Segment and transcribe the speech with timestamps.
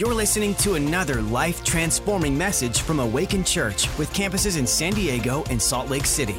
[0.00, 5.44] You're listening to another life transforming message from Awaken Church with campuses in San Diego
[5.50, 6.36] and Salt Lake City.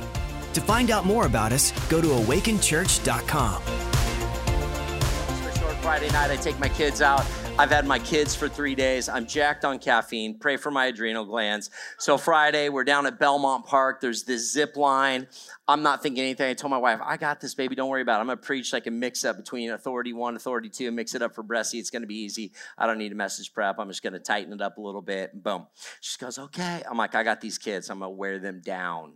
[0.53, 3.61] To find out more about us, go to awakenchurch.com.
[3.61, 7.23] For short Friday night, I take my kids out.
[7.59, 9.07] I've had my kids for three days.
[9.07, 10.39] I'm jacked on caffeine.
[10.39, 11.69] Pray for my adrenal glands.
[11.99, 14.01] So Friday, we're down at Belmont Park.
[14.01, 15.27] There's this zip line.
[15.67, 16.49] I'm not thinking anything.
[16.49, 17.75] I told my wife, I got this, baby.
[17.75, 18.21] Don't worry about it.
[18.21, 21.21] I'm going to preach like a mix up between authority one, authority two, mix it
[21.21, 21.79] up for Bressy.
[21.79, 22.51] It's going to be easy.
[22.77, 23.77] I don't need a message prep.
[23.77, 25.43] I'm just going to tighten it up a little bit.
[25.43, 25.67] Boom.
[25.99, 26.81] She goes, okay.
[26.89, 27.89] I'm like, I got these kids.
[27.89, 29.15] I'm going to wear them down.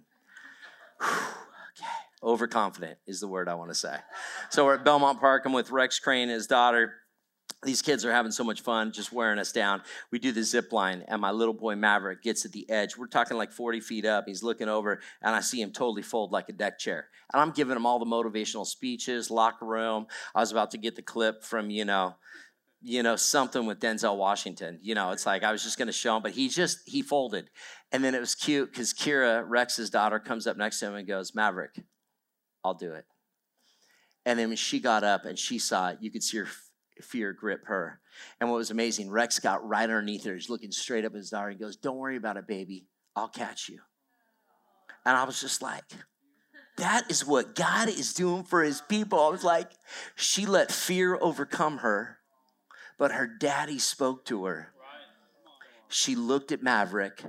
[1.02, 1.90] okay.
[2.22, 3.98] Overconfident is the word I want to say.
[4.50, 5.44] So we're at Belmont Park.
[5.46, 6.94] I'm with Rex Crane and his daughter
[7.66, 9.82] these kids are having so much fun just wearing us down.
[10.12, 12.98] We do the zip line, and my little boy Maverick gets at the edge.
[12.98, 14.26] We're talking like 40 feet up.
[14.28, 17.10] He's looking over, and I see him totally fold like a deck chair.
[17.34, 20.08] And I'm giving him all the motivational speeches, locker room.
[20.34, 22.16] I was about to get the clip from, you know,
[22.82, 24.78] you know, something with Denzel Washington.
[24.82, 27.02] You know, it's like I was just going to show him, but he just, he
[27.02, 27.50] folded.
[27.92, 31.08] And then it was cute because Kira, Rex's daughter, comes up next to him and
[31.08, 31.82] goes, Maverick,
[32.64, 33.06] I'll do it.
[34.26, 36.48] And then when she got up and she saw it, you could see her
[37.02, 38.00] fear grip her.
[38.40, 40.34] And what was amazing, Rex got right underneath her.
[40.34, 42.86] He's looking straight up at his daughter and goes, Don't worry about it, baby.
[43.16, 43.80] I'll catch you.
[45.06, 45.84] And I was just like,
[46.78, 49.20] that is what God is doing for his people.
[49.20, 49.72] I was like,
[50.16, 52.18] she let fear overcome her,
[52.98, 54.74] but her daddy spoke to her.
[55.88, 57.24] She looked at Maverick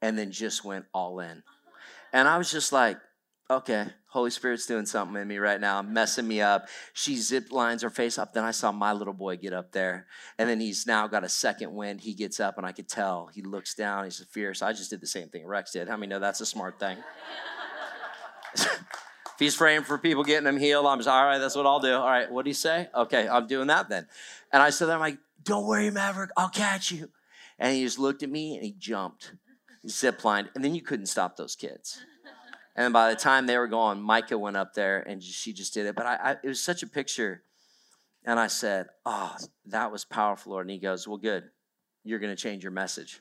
[0.00, 1.42] and then just went all in.
[2.12, 2.98] And I was just like,
[3.50, 6.68] okay, Holy Spirit's doing something in me right now, messing me up.
[6.92, 8.32] She zip lines her face up.
[8.32, 10.06] Then I saw my little boy get up there.
[10.38, 12.00] And then he's now got a second wind.
[12.00, 13.30] He gets up, and I could tell.
[13.34, 14.04] He looks down.
[14.04, 14.62] He's fierce.
[14.62, 15.88] I just did the same thing Rex did.
[15.88, 16.96] How many know that's a smart thing?
[18.54, 21.80] if he's praying for people getting them healed, I'm just, all right, that's what I'll
[21.80, 21.94] do.
[21.94, 22.88] All right, what do you say?
[22.94, 24.06] Okay, I'm doing that then.
[24.52, 27.10] And I said, I'm like, don't worry, Maverick, I'll catch you.
[27.58, 29.32] And he just looked at me and he jumped,
[29.88, 32.00] zip lined, and then you couldn't stop those kids.
[32.76, 35.86] And by the time they were gone, Micah went up there and she just did
[35.86, 35.94] it.
[35.94, 37.42] But I, I, it was such a picture.
[38.24, 39.36] And I said, Oh,
[39.66, 40.66] that was powerful, Lord.
[40.66, 41.44] And he goes, Well, good.
[42.04, 43.20] You're going to change your message.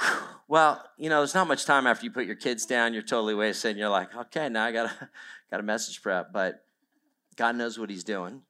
[0.00, 0.20] Yeah.
[0.48, 2.92] Well, you know, there's not much time after you put your kids down.
[2.92, 3.70] You're totally wasted.
[3.70, 5.08] And you're like, okay, now I got a,
[5.50, 6.32] got a message prep.
[6.32, 6.64] But
[7.36, 8.42] God knows what he's doing.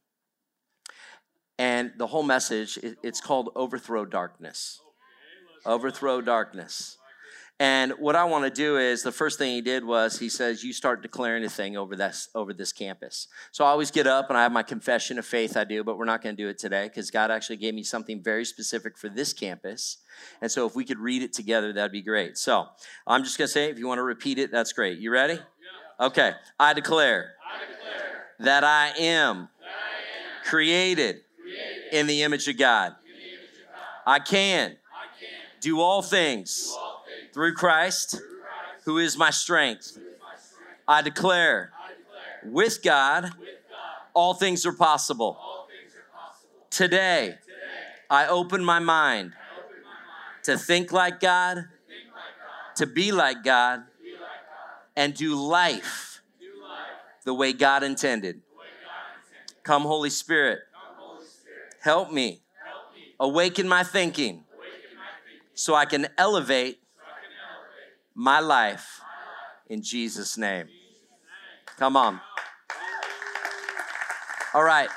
[1.59, 4.81] And the whole message, it, it's called Overthrow Darkness.
[5.67, 6.97] Overthrow Darkness.
[7.61, 10.65] And what I want to do is the first thing he did was he says,
[10.65, 13.29] You start declaring a thing over this over this campus.
[13.53, 15.99] So I always get up and I have my confession of faith, I do, but
[15.99, 18.97] we're not going to do it today because God actually gave me something very specific
[18.97, 19.99] for this campus.
[20.41, 22.39] And so if we could read it together, that'd be great.
[22.39, 22.67] So
[23.07, 24.99] I'm just going to say, if you want to repeat it, that's great.
[24.99, 25.35] You ready?
[25.35, 26.07] Yeah.
[26.07, 26.33] Okay.
[26.59, 32.49] I declare, I declare that, I am, that I am created, created in the image
[32.49, 32.95] of God.
[33.05, 34.13] Image of God.
[34.15, 35.29] I, can I can
[35.61, 36.69] do all things.
[36.69, 36.90] Do all
[37.33, 38.21] through Christ,
[38.85, 39.99] who is my strength.
[40.87, 41.73] I declare,
[42.45, 43.31] with God,
[44.15, 45.39] all things are possible.
[46.71, 47.39] Today,
[48.09, 49.33] I open my mind
[50.45, 51.67] to think like God,
[52.77, 53.85] to be like God,
[54.97, 56.23] and do life
[57.25, 58.41] the way God intended.
[59.63, 60.61] Come, Holy Spirit,
[61.81, 62.41] help me
[63.21, 64.45] awaken my thinking
[65.55, 66.80] so I can elevate
[68.21, 69.01] my life
[69.69, 70.69] in Jesus' name.
[71.79, 72.21] Come on.
[74.53, 74.91] All right.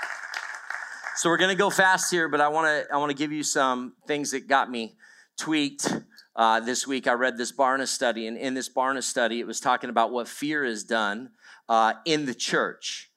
[1.16, 4.32] So we're gonna go fast here, but I wanna I wanna give you some things
[4.32, 4.98] that got me
[5.38, 5.88] tweaked
[6.36, 7.08] uh, this week.
[7.08, 10.28] I read this Barna study, and in this Barna study, it was talking about what
[10.28, 11.30] fear has done
[11.70, 13.10] uh, in the church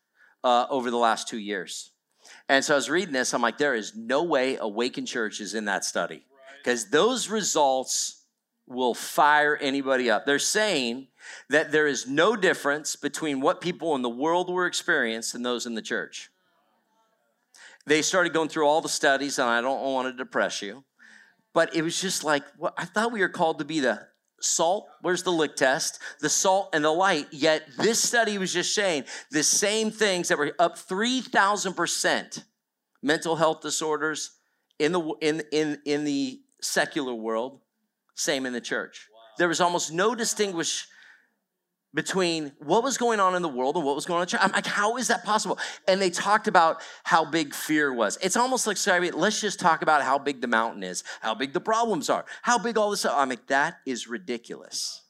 [0.44, 1.90] uh, over the last two years.
[2.48, 5.54] And so I was reading this, I'm like, there is no way Awaken Church is
[5.54, 6.24] in that study
[6.62, 8.25] because those results
[8.66, 10.27] will fire anybody up.
[10.27, 11.09] They're saying
[11.50, 15.66] that there is no difference between what people in the world were experiencing and those
[15.66, 16.31] in the church.
[17.87, 20.84] They started going through all the studies, and I don't want to depress you,
[21.54, 24.09] but it was just like, well, I thought we were called to be the
[24.41, 24.89] salt.
[25.03, 26.01] Where's the lick test?
[26.21, 27.28] The salt and the light.
[27.30, 32.45] Yet this study was just saying the same things that were up 3,000%
[33.03, 34.33] mental health disorders
[34.80, 37.60] in the, in, in, in the secular world
[38.16, 39.07] same in the church.
[39.13, 39.21] Wow.
[39.39, 40.89] There was almost no distinguish
[41.95, 44.41] between what was going on in the world and what was going on in church.
[44.42, 45.59] I'm like, how is that possible?
[45.89, 48.18] And they talked about how big fear was.
[48.21, 51.54] It's almost like, sorry, let's just talk about how big the mountain is, how big
[51.54, 53.07] the problems are, how big all this.
[53.07, 55.05] I'm like, that is ridiculous.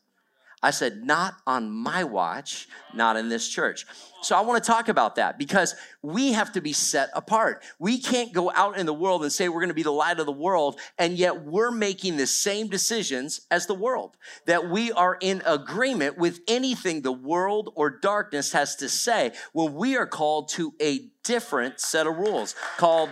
[0.63, 3.87] I said, Not on my watch, not in this church.
[4.23, 7.63] So I want to talk about that because we have to be set apart.
[7.79, 10.19] We can't go out in the world and say we're going to be the light
[10.19, 14.17] of the world, and yet we're making the same decisions as the world.
[14.47, 19.75] That we are in agreement with anything the world or darkness has to say when
[19.75, 23.11] we are called to a different set of rules called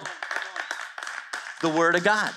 [1.61, 2.33] the Word of God.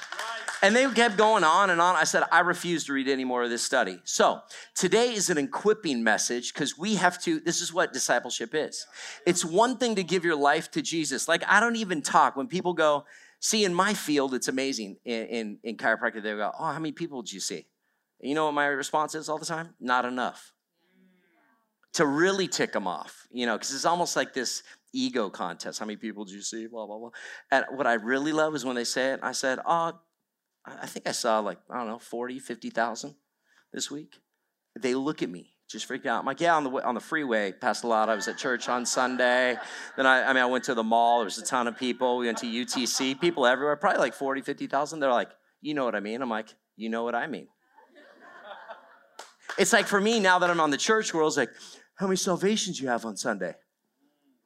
[0.67, 1.95] And they kept going on and on.
[1.95, 4.01] I said, I refuse to read any more of this study.
[4.03, 4.41] So
[4.75, 8.85] today is an equipping message because we have to, this is what discipleship is.
[9.25, 11.29] It's one thing to give your life to Jesus.
[11.29, 13.05] Like, I don't even talk when people go,
[13.39, 14.97] see, in my field, it's amazing.
[15.05, 17.65] In, in, in chiropractic, they go, oh, how many people did you see?
[18.19, 19.73] You know what my response is all the time?
[19.79, 20.51] Not enough.
[21.93, 25.79] To really tick them off, you know, because it's almost like this ego contest.
[25.79, 26.67] How many people did you see?
[26.67, 27.11] Blah, blah, blah.
[27.51, 29.93] And what I really love is when they say it, I said, oh,
[30.81, 33.15] I think I saw like, I don't know, 40, 50,000
[33.73, 34.19] this week.
[34.79, 36.19] They look at me, just freak out.
[36.19, 38.09] I'm like, yeah, on the, on the freeway, passed a lot.
[38.09, 39.57] I was at church on Sunday.
[39.95, 41.19] Then I, I mean, I went to the mall.
[41.19, 42.17] There was a ton of people.
[42.17, 44.99] We went to UTC, people everywhere, probably like 40, 50,000.
[44.99, 45.31] They're like,
[45.61, 46.21] you know what I mean?
[46.21, 47.47] I'm like, you know what I mean.
[49.57, 51.51] it's like for me, now that I'm on the church world, it's like,
[51.95, 53.55] how many salvations you have on Sunday?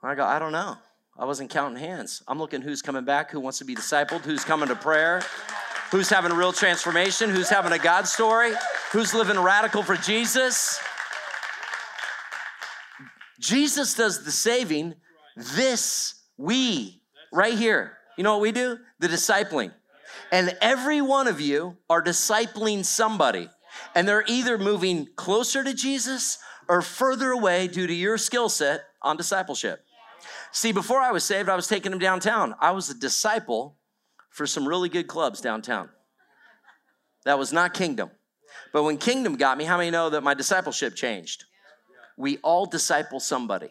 [0.04, 0.78] I go, I don't know.
[1.18, 2.24] I wasn't counting hands.
[2.28, 5.22] I'm looking who's coming back, who wants to be discipled, who's coming to prayer.
[5.92, 7.30] Who's having a real transformation?
[7.30, 8.54] Who's having a God story?
[8.94, 10.80] Who's living radical for Jesus?
[13.40, 14.96] Jesus does the saving.
[15.36, 17.02] This, we,
[17.34, 17.98] right here.
[18.18, 18.78] You know what we do?
[19.00, 19.74] The discipling.
[20.32, 23.50] And every one of you are discipling somebody.
[23.94, 26.38] And they're either moving closer to Jesus
[26.70, 29.84] or further away due to your skill set on discipleship.
[30.54, 32.56] See, before I was saved, I was taking them downtown.
[32.62, 33.76] I was a disciple
[34.32, 35.90] for some really good clubs downtown.
[37.26, 38.10] That was not kingdom.
[38.74, 41.46] But when kingdom got me, how many know that my discipleship changed?
[42.18, 43.70] We all disciple somebody.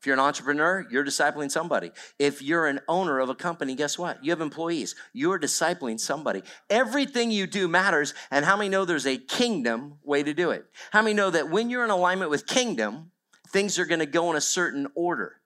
[0.00, 1.90] If you're an entrepreneur, you're discipling somebody.
[2.20, 4.24] If you're an owner of a company, guess what?
[4.24, 4.94] You have employees.
[5.12, 6.42] You're discipling somebody.
[6.70, 8.14] Everything you do matters.
[8.30, 10.66] And how many know there's a kingdom way to do it?
[10.92, 13.10] How many know that when you're in alignment with kingdom,
[13.48, 15.40] things are going to go in a certain order?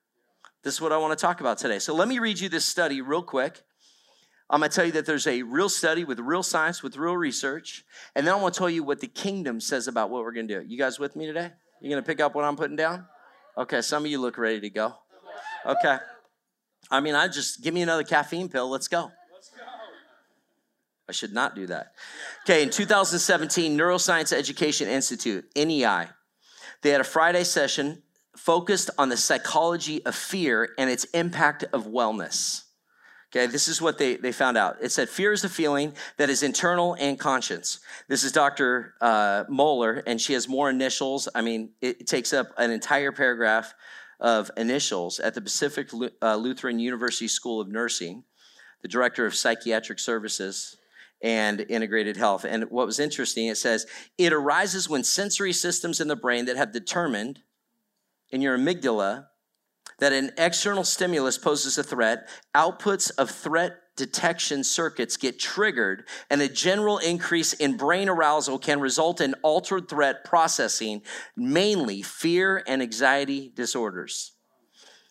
[0.62, 1.78] This is what I want to talk about today.
[1.78, 3.62] So let me read you this study real quick.
[4.50, 7.16] I'm going to tell you that there's a real study with real science, with real
[7.16, 7.84] research.
[8.14, 10.48] And then I want to tell you what the kingdom says about what we're going
[10.48, 10.66] to do.
[10.66, 11.50] You guys with me today?
[11.80, 13.06] You going to pick up what I'm putting down?
[13.56, 14.94] Okay, some of you look ready to go.
[15.64, 15.98] Okay.
[16.90, 18.68] I mean, I just give me another caffeine pill.
[18.68, 19.10] Let's go.
[21.08, 21.94] I should not do that.
[22.44, 26.06] Okay, in 2017, Neuroscience Education Institute, NEI,
[26.82, 28.02] they had a Friday session
[28.36, 32.62] focused on the psychology of fear and its impact of wellness.
[33.34, 34.76] Okay, this is what they, they found out.
[34.82, 37.80] It said fear is a feeling that is internal and conscious.
[38.06, 38.92] This is Dr.
[39.00, 41.30] Uh, Moeller, and she has more initials.
[41.34, 43.72] I mean, it, it takes up an entire paragraph
[44.20, 45.88] of initials at the Pacific
[46.20, 48.22] uh, Lutheran University School of Nursing,
[48.82, 50.76] the director of psychiatric services
[51.22, 52.44] and integrated health.
[52.44, 53.86] And what was interesting, it says
[54.18, 57.40] it arises when sensory systems in the brain that have determined
[58.30, 59.28] in your amygdala
[60.02, 66.42] that an external stimulus poses a threat, outputs of threat detection circuits get triggered, and
[66.42, 71.02] a general increase in brain arousal can result in altered threat processing,
[71.36, 74.32] mainly fear and anxiety disorders.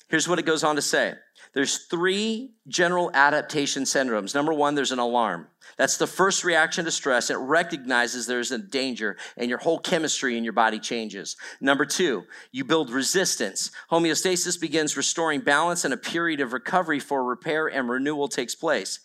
[0.09, 1.13] Here's what it goes on to say
[1.53, 4.33] there's three general adaptation syndromes.
[4.33, 5.47] Number one, there's an alarm.
[5.77, 7.29] That's the first reaction to stress.
[7.29, 11.35] It recognizes there's a danger and your whole chemistry in your body changes.
[11.59, 13.71] Number two, you build resistance.
[13.91, 18.99] Homeostasis begins restoring balance and a period of recovery for repair and renewal takes place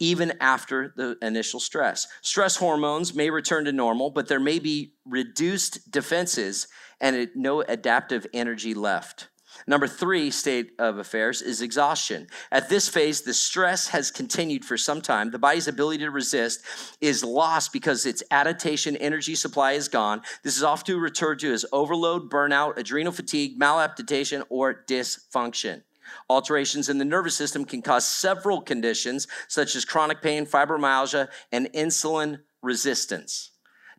[0.00, 2.08] even after the initial stress.
[2.20, 6.66] Stress hormones may return to normal, but there may be reduced defenses
[7.00, 9.28] and no adaptive energy left.
[9.66, 12.26] Number three state of affairs is exhaustion.
[12.52, 15.30] At this phase, the stress has continued for some time.
[15.30, 16.62] The body's ability to resist
[17.00, 20.22] is lost because its adaptation energy supply is gone.
[20.42, 25.82] This is often referred to as overload, burnout, adrenal fatigue, maladaptation, or dysfunction.
[26.28, 31.72] Alterations in the nervous system can cause several conditions such as chronic pain, fibromyalgia, and
[31.72, 33.52] insulin resistance.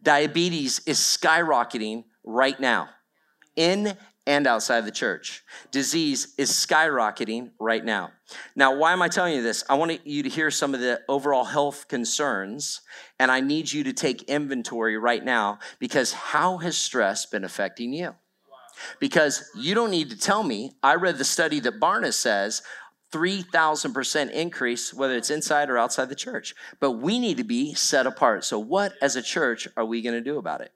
[0.04, 2.90] Diabetes is skyrocketing right now
[3.56, 5.44] in and outside the church.
[5.72, 8.12] Disease is skyrocketing right now.
[8.56, 9.64] Now, why am I telling you this?
[9.70, 12.82] I want you to hear some of the overall health concerns,
[13.20, 17.94] and I need you to take inventory right now because how has stress been affecting
[17.94, 18.16] you?
[19.00, 20.72] Because you don't need to tell me.
[20.84, 22.62] I read the study that Barna says
[23.12, 26.54] 3,000% increase, whether it's inside or outside the church.
[26.80, 28.44] But we need to be set apart.
[28.44, 30.74] So, what as a church are we going to do about it?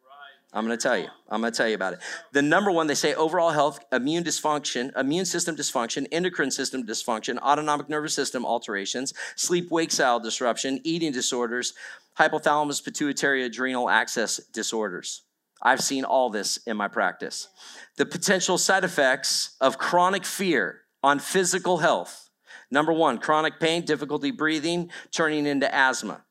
[0.51, 1.07] I'm going to tell you.
[1.29, 1.99] I'm going to tell you about it.
[2.31, 7.37] The number one, they say overall health, immune dysfunction, immune system dysfunction, endocrine system dysfunction,
[7.37, 11.73] autonomic nervous system alterations, sleep wake cycle disruption, eating disorders,
[12.17, 15.21] hypothalamus pituitary adrenal axis disorders.
[15.61, 17.49] I've seen all this in my practice.
[17.97, 22.29] The potential side effects of chronic fear on physical health.
[22.71, 26.23] Number one, chronic pain, difficulty breathing, turning into asthma.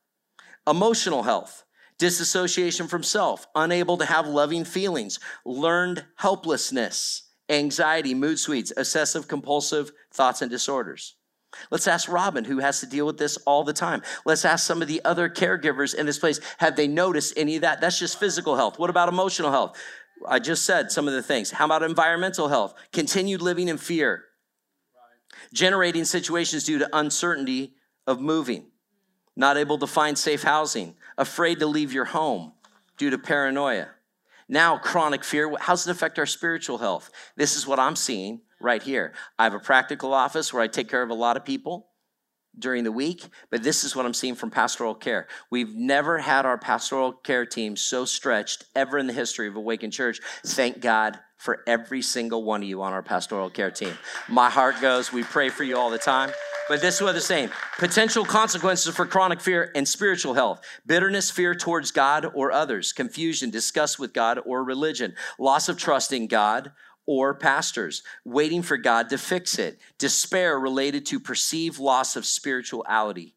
[0.67, 1.63] Emotional health,
[1.99, 9.91] disassociation from self, unable to have loving feelings, learned helplessness, anxiety, mood sweets, obsessive compulsive
[10.11, 11.15] thoughts and disorders.
[11.71, 14.01] Let's ask Robin, who has to deal with this all the time.
[14.25, 17.61] Let's ask some of the other caregivers in this place have they noticed any of
[17.63, 17.81] that?
[17.81, 18.77] That's just physical health.
[18.79, 19.77] What about emotional health?
[20.27, 21.51] I just said some of the things.
[21.51, 22.75] How about environmental health?
[22.91, 24.25] Continued living in fear,
[25.53, 27.73] generating situations due to uncertainty
[28.05, 28.67] of moving,
[29.39, 32.51] not able to find safe housing, afraid to leave your home
[32.97, 33.87] due to paranoia.
[34.49, 37.09] Now, chronic fear, how does it affect our spiritual health?
[37.37, 39.13] This is what I'm seeing right here.
[39.37, 41.87] I have a practical office where I take care of a lot of people
[42.57, 45.27] during the week, but this is what I'm seeing from pastoral care.
[45.49, 49.89] We've never had our pastoral care team so stretched ever in the history of Awaken
[49.89, 50.19] Church.
[50.45, 53.97] Thank God for every single one of you on our pastoral care team.
[54.27, 56.31] My heart goes, we pray for you all the time.
[56.69, 57.49] But this is what they're saying.
[57.79, 60.61] Potential consequences for chronic fear and spiritual health.
[60.85, 66.13] Bitterness, fear towards God or others, confusion, disgust with God or religion, loss of trust
[66.13, 66.71] in God
[67.07, 73.33] or pastors, waiting for God to fix it, despair related to perceived loss of spirituality.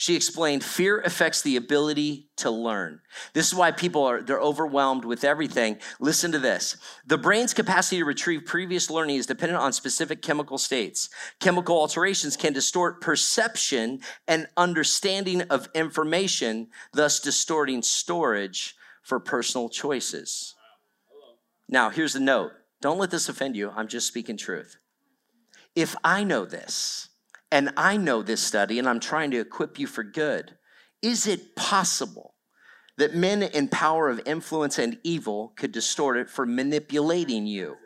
[0.00, 3.02] She explained fear affects the ability to learn.
[3.34, 5.76] This is why people are they're overwhelmed with everything.
[6.00, 6.78] Listen to this.
[7.04, 11.10] The brain's capacity to retrieve previous learning is dependent on specific chemical states.
[11.38, 20.54] Chemical alterations can distort perception and understanding of information, thus distorting storage for personal choices.
[21.68, 22.52] Now, here's the note.
[22.80, 23.70] Don't let this offend you.
[23.76, 24.78] I'm just speaking truth.
[25.76, 27.09] If I know this,
[27.52, 30.56] and I know this study, and I'm trying to equip you for good,
[31.02, 32.34] is it possible
[32.98, 37.76] that men in power of influence and evil could distort it for manipulating you?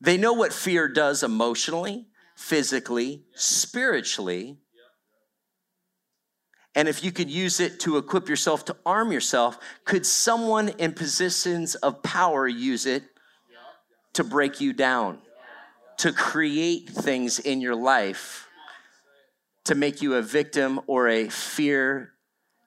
[0.00, 2.06] They know what fear does emotionally,
[2.36, 4.58] physically, spiritually.
[6.74, 10.92] And if you could use it to equip yourself, to arm yourself, could someone in
[10.92, 13.04] positions of power use it
[14.14, 15.18] to break you down,
[15.98, 18.48] to create things in your life
[19.64, 22.12] to make you a victim or a fear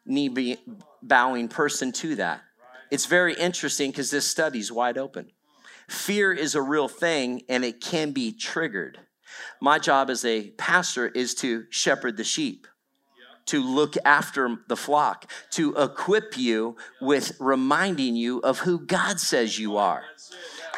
[0.05, 0.57] knee
[1.01, 2.41] bowing person to that?
[2.89, 5.31] It's very interesting because this study's wide open.
[5.89, 8.99] Fear is a real thing and it can be triggered.
[9.61, 12.67] My job as a pastor is to shepherd the sheep
[13.47, 19.57] to look after the flock, to equip you with reminding you of who God says
[19.57, 20.03] you are.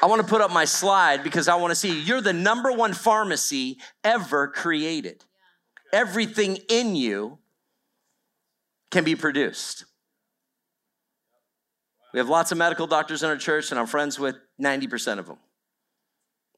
[0.02, 2.72] I want to put up my slide because I want to see you're the number
[2.72, 5.26] one pharmacy ever created.
[5.92, 7.40] Everything in you
[8.92, 9.86] can be produced.
[12.14, 15.28] We have lots of medical doctors in our church, and I'm friends with 90% of
[15.28, 15.38] them.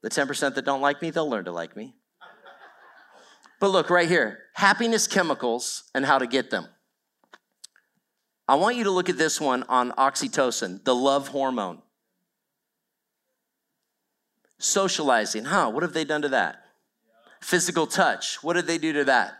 [0.01, 1.95] The 10% that don't like me, they'll learn to like me.
[3.60, 6.67] But look right here happiness chemicals and how to get them.
[8.48, 11.81] I want you to look at this one on oxytocin, the love hormone.
[14.63, 15.70] Socializing, huh?
[15.70, 16.63] What have they done to that?
[17.41, 19.34] Physical touch, what did they do to that?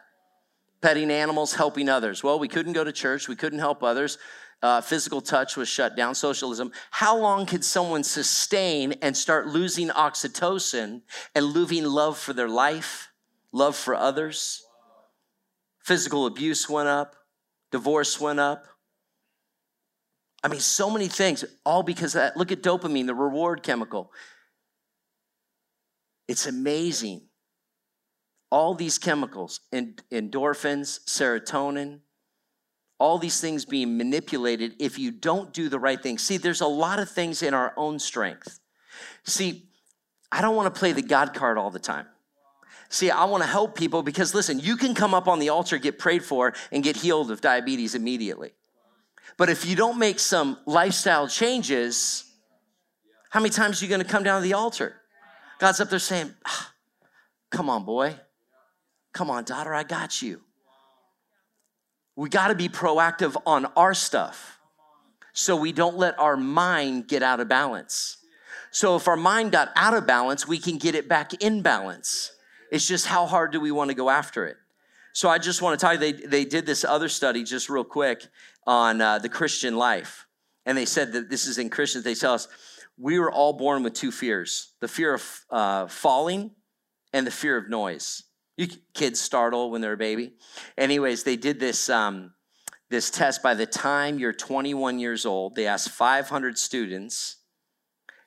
[0.82, 2.24] Petting animals, helping others.
[2.24, 4.18] Well, we couldn't go to church, we couldn't help others.
[4.64, 6.72] Uh, physical touch was shut down, socialism.
[6.92, 11.02] How long could someone sustain and start losing oxytocin
[11.34, 13.12] and losing love for their life?
[13.52, 14.66] love for others.
[15.80, 17.16] Physical abuse went up,
[17.72, 18.66] divorce went up.
[20.44, 22.38] I mean, so many things, all because of that.
[22.38, 24.12] Look at dopamine, the reward chemical.
[26.32, 27.24] It's amazing.
[28.52, 32.00] All these chemicals, endorphins, serotonin,
[32.98, 36.18] all these things being manipulated if you don't do the right thing.
[36.18, 38.62] See, there's a lot of things in our own strength.
[39.26, 39.68] See,
[40.32, 42.06] I don't want to play the God card all the time.
[42.88, 45.78] See, I want to help people because listen, you can come up on the altar,
[45.78, 48.54] get prayed for, and get healed of diabetes immediately.
[49.36, 52.24] But if you don't make some lifestyle changes,
[53.32, 55.01] how many times are you going to come down to the altar?
[55.62, 56.74] God's up there saying, ah,
[57.52, 58.16] Come on, boy.
[59.14, 60.42] Come on, daughter, I got you.
[62.16, 64.60] We got to be proactive on our stuff
[65.34, 68.18] so we don't let our mind get out of balance.
[68.72, 72.32] So if our mind got out of balance, we can get it back in balance.
[72.72, 74.58] It's just how hard do we want to go after it?
[75.14, 77.84] So I just want to tell you, they, they did this other study just real
[77.84, 78.26] quick
[78.66, 80.26] on uh, the Christian life.
[80.66, 82.48] and they said that this is in Christians, they tell us
[83.02, 86.52] we were all born with two fears the fear of uh, falling
[87.14, 88.24] and the fear of noise.
[88.58, 90.34] You kids startle when they're a baby.
[90.78, 91.90] Anyways, they did this.
[91.90, 92.34] Um,
[92.90, 97.38] this test by the time you're 21 years old they asked 500 students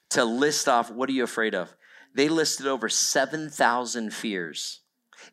[0.09, 1.77] to list off what are you afraid of
[2.15, 4.81] they listed over 7000 fears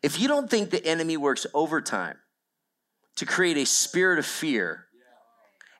[0.02, 2.18] if you don't think the enemy works overtime
[3.16, 4.88] to create a spirit of fear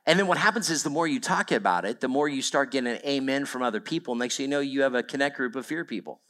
[0.07, 2.71] and then what happens is the more you talk about it the more you start
[2.71, 5.57] getting an amen from other people next thing you know you have a connect group
[5.57, 6.21] of fear people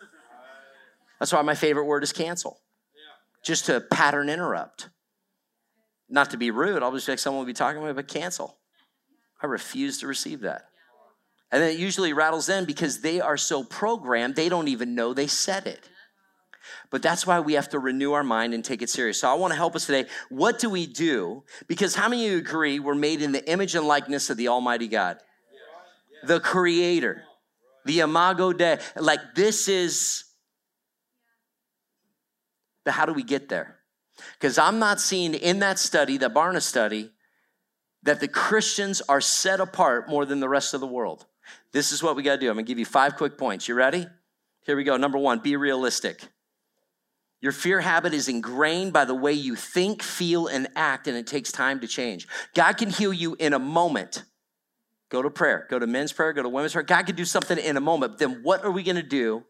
[1.18, 2.60] that's why my favorite word is cancel
[3.44, 4.88] just to pattern interrupt
[6.12, 8.58] not to be rude, I'll just like someone will be talking me, but cancel.
[9.42, 10.66] I refuse to receive that.
[11.50, 15.12] And then it usually rattles them because they are so programmed, they don't even know
[15.14, 15.88] they said it.
[16.90, 19.20] But that's why we have to renew our mind and take it serious.
[19.20, 20.08] So I want to help us today.
[20.28, 21.44] What do we do?
[21.66, 24.48] Because how many of you agree we're made in the image and likeness of the
[24.48, 25.18] Almighty God?
[26.24, 27.24] The Creator,
[27.84, 28.78] the Imago Dei.
[28.96, 30.24] Like this is,
[32.84, 33.78] but how do we get there?
[34.34, 37.10] Because I'm not seeing in that study, the Barna study,
[38.02, 41.26] that the Christians are set apart more than the rest of the world.
[41.72, 42.48] This is what we got to do.
[42.48, 43.68] I'm going to give you five quick points.
[43.68, 44.06] You ready?
[44.64, 44.96] Here we go.
[44.96, 46.22] Number one, be realistic.
[47.42, 51.26] Your fear habit is ingrained by the way you think, feel, and act, and it
[51.26, 52.28] takes time to change.
[52.54, 54.22] God can heal you in a moment.
[55.10, 56.84] Go to prayer, go to men's prayer, go to women's prayer.
[56.84, 58.18] God can do something in a moment.
[58.18, 59.44] Then what are we going to do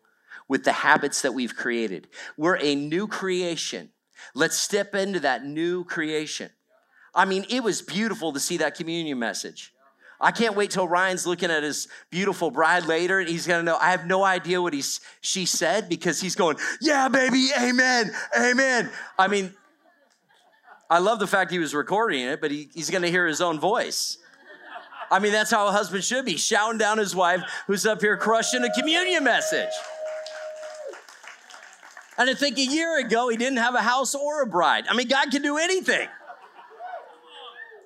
[0.49, 2.08] with the habits that we've created?
[2.38, 3.90] We're a new creation.
[4.34, 6.50] Let's step into that new creation.
[7.14, 9.71] I mean, it was beautiful to see that communion message.
[10.22, 13.76] I can't wait till Ryan's looking at his beautiful bride later and he's gonna know.
[13.76, 18.90] I have no idea what he's she said because he's going, Yeah, baby, amen, amen.
[19.18, 19.52] I mean,
[20.88, 23.58] I love the fact he was recording it, but he, he's gonna hear his own
[23.58, 24.18] voice.
[25.10, 28.16] I mean, that's how a husband should be, shouting down his wife who's up here
[28.16, 29.72] crushing a communion message.
[32.16, 34.84] And I think a year ago, he didn't have a house or a bride.
[34.88, 36.08] I mean, God can do anything.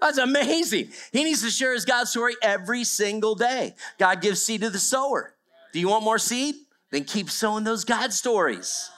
[0.01, 0.91] That's amazing.
[1.13, 3.75] He needs to share his God story every single day.
[3.99, 5.35] God gives seed to the sower.
[5.73, 6.55] Do you want more seed?
[6.91, 8.91] Then keep sowing those God stories.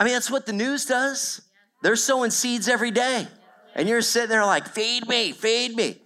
[0.00, 1.40] I mean, that's what the news does.
[1.82, 3.26] They're sowing seeds every day.
[3.74, 5.96] And you're sitting there like, feed me, feed me.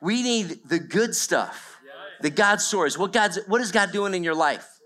[0.00, 1.78] We need the good stuff,
[2.20, 2.98] the God stories.
[2.98, 4.78] What God's what is God doing in your life?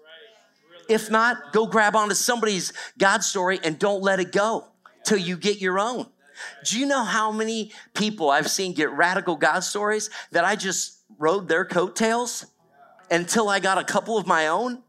[0.88, 4.66] If not, go grab onto somebody's God story and don't let it go
[5.04, 6.06] till you get your own.
[6.64, 11.02] Do you know how many people I've seen get radical God stories that I just
[11.18, 12.46] rode their coattails
[13.10, 14.82] until I got a couple of my own?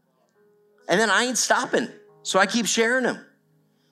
[0.88, 1.88] And then I ain't stopping.
[2.22, 3.24] So I keep sharing them.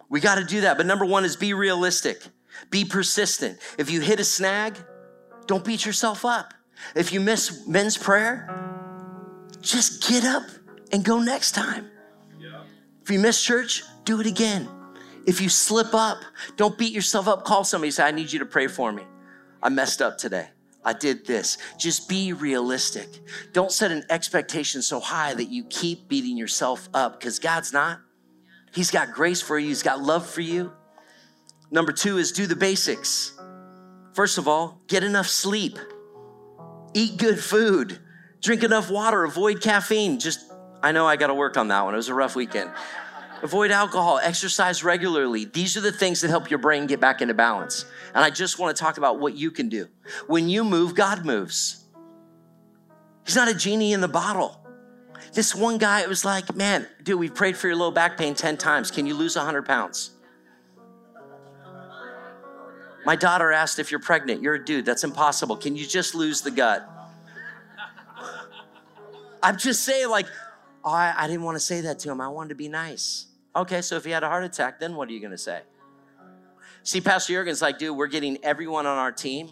[0.09, 0.77] We got to do that.
[0.77, 2.23] But number one is be realistic,
[2.71, 3.59] be persistent.
[3.79, 4.77] If you hit a snag,
[5.47, 6.53] don't beat yourself up.
[6.95, 8.49] If you miss men's prayer,
[9.61, 10.45] just get up
[10.93, 11.91] and go next time.
[13.03, 14.69] If you miss church, do it again.
[15.27, 16.19] If you slip up,
[16.57, 17.45] don't beat yourself up.
[17.45, 19.03] Call somebody, say, I need you to pray for me.
[19.63, 20.49] I messed up today.
[20.85, 21.59] I did this.
[21.79, 23.09] Just be realistic.
[23.53, 28.01] Don't set an expectation so high that you keep beating yourself up because God's not.
[28.73, 30.73] He's got grace for you, He's got love for you.
[31.71, 33.39] Number two is do the basics.
[34.15, 35.79] First of all, get enough sleep,
[36.95, 37.99] eat good food,
[38.41, 40.19] drink enough water, avoid caffeine.
[40.19, 40.53] Just,
[40.83, 41.95] I know I got to work on that one.
[41.95, 42.71] It was a rough weekend.
[43.43, 45.47] Avoid alcohol, exercise regularly.
[45.47, 47.87] These are the things that help your brain get back into balance.
[48.15, 49.89] And I just want to talk about what you can do.
[50.27, 51.85] When you move, God moves.
[53.25, 54.61] He's not a genie in the bottle.
[55.33, 58.35] This one guy, it was like, man, dude, we've prayed for your low back pain
[58.35, 58.91] 10 times.
[58.91, 60.11] Can you lose 100 pounds?
[63.07, 64.43] My daughter asked if you're pregnant.
[64.43, 64.85] You're a dude.
[64.85, 65.57] That's impossible.
[65.57, 66.89] Can you just lose the gut?
[69.43, 70.27] I'm just saying, like,
[70.85, 72.21] oh, I, I didn't want to say that to him.
[72.21, 73.27] I wanted to be nice.
[73.55, 75.61] Okay, so if he had a heart attack, then what are you going to say?
[76.83, 79.51] See, Pastor Jurgen's like, dude, we're getting everyone on our team.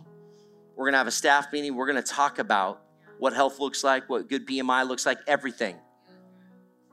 [0.76, 1.74] We're going to have a staff meeting.
[1.74, 2.82] We're going to talk about
[3.18, 5.76] what health looks like, what good BMI looks like, everything.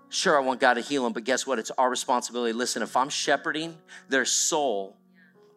[0.10, 1.60] Sure, I want God to heal them, but guess what?
[1.60, 2.54] It's our responsibility.
[2.54, 3.78] Listen, if I'm shepherding
[4.10, 4.98] their soul,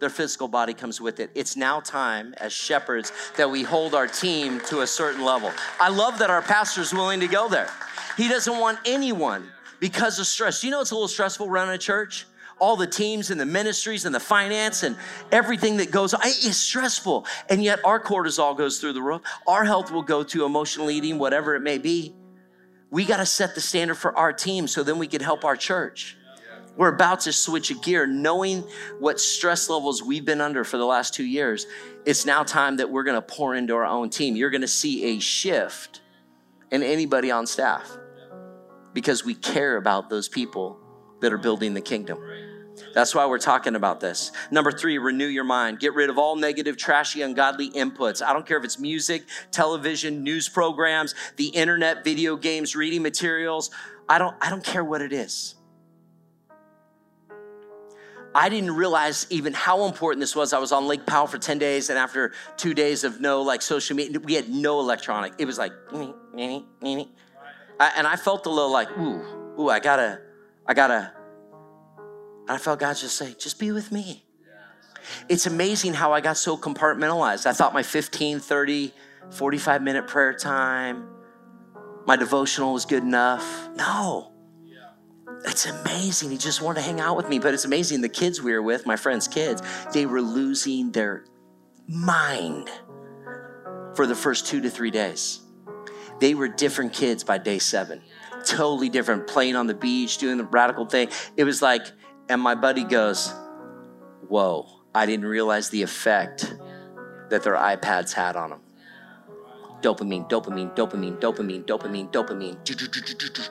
[0.00, 1.30] their physical body comes with it.
[1.34, 5.50] It's now time as shepherds that we hold our team to a certain level.
[5.80, 7.70] I love that our pastor's willing to go there.
[8.16, 10.64] He doesn't want anyone because of stress.
[10.64, 12.26] You know it's a little stressful running a church?
[12.60, 14.96] All the teams and the ministries and the finance and
[15.30, 16.20] everything that goes on.
[16.24, 17.24] It's stressful.
[17.48, 19.22] And yet our cortisol goes through the roof.
[19.46, 22.14] Our health will go to emotional eating, whatever it may be.
[22.90, 25.56] We got to set the standard for our team so then we can help our
[25.56, 26.16] church.
[26.76, 28.64] We're about to switch a gear, knowing
[28.98, 31.66] what stress levels we've been under for the last two years.
[32.06, 34.36] It's now time that we're going to pour into our own team.
[34.36, 36.00] You're going to see a shift
[36.70, 37.98] in anybody on staff
[38.98, 40.76] because we care about those people
[41.20, 42.18] that are building the kingdom.
[42.94, 44.32] That's why we're talking about this.
[44.50, 45.78] Number three, renew your mind.
[45.78, 48.26] Get rid of all negative, trashy, ungodly inputs.
[48.26, 53.70] I don't care if it's music, television, news programs, the internet, video games, reading materials.
[54.08, 55.54] I don't, I don't care what it is.
[58.34, 60.52] I didn't realize even how important this was.
[60.52, 63.62] I was on Lake Powell for 10 days, and after two days of no like
[63.62, 65.34] social media, we had no electronic.
[65.38, 65.70] It was like,
[67.80, 69.22] and I felt a little like, ooh,
[69.58, 70.20] ooh, I gotta,
[70.66, 71.12] I gotta.
[72.48, 74.24] And I felt God just say, just be with me.
[75.28, 77.46] It's amazing how I got so compartmentalized.
[77.46, 78.92] I thought my 15, 30,
[79.30, 81.08] 45 minute prayer time,
[82.06, 83.68] my devotional was good enough.
[83.76, 84.32] No.
[85.44, 86.30] It's amazing.
[86.30, 87.38] He just wanted to hang out with me.
[87.38, 88.00] But it's amazing.
[88.00, 89.62] The kids we were with, my friend's kids,
[89.92, 91.24] they were losing their
[91.86, 92.70] mind
[93.94, 95.40] for the first two to three days.
[96.20, 98.02] They were different kids by day seven,
[98.44, 101.08] totally different, playing on the beach, doing the radical thing.
[101.36, 101.86] It was like,
[102.28, 103.32] and my buddy goes,
[104.28, 106.54] Whoa, I didn't realize the effect
[107.30, 108.60] that their iPads had on them.
[109.80, 113.50] Dopamine, dopamine, dopamine, dopamine, dopamine, dopamine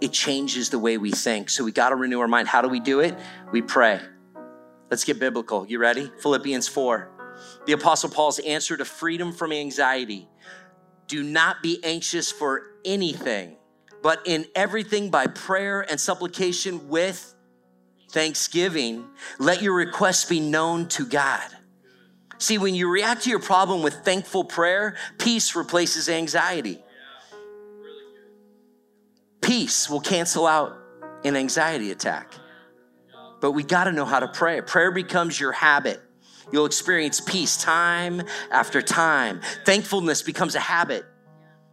[0.00, 1.50] it changes the way we think.
[1.50, 2.48] So we got to renew our mind.
[2.48, 3.18] How do we do it?
[3.52, 4.00] We pray.
[4.90, 5.66] Let's get biblical.
[5.66, 6.10] You ready?
[6.20, 7.10] Philippians 4.
[7.66, 10.28] The Apostle Paul's answer to freedom from anxiety
[11.06, 13.56] do not be anxious for anything,
[14.02, 17.34] but in everything by prayer and supplication with
[18.10, 19.04] thanksgiving,
[19.38, 21.42] let your requests be known to God.
[22.38, 26.82] See, when you react to your problem with thankful prayer, peace replaces anxiety.
[29.40, 30.76] Peace will cancel out
[31.24, 32.32] an anxiety attack.
[33.40, 34.60] But we got to know how to pray.
[34.60, 36.00] Prayer becomes your habit.
[36.52, 39.40] You'll experience peace time after time.
[39.64, 41.04] Thankfulness becomes a habit.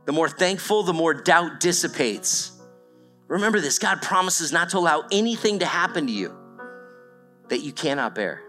[0.06, 2.52] The more thankful, the more doubt dissipates.
[3.28, 6.36] Remember this God promises not to allow anything to happen to you
[7.50, 8.42] that you cannot bear.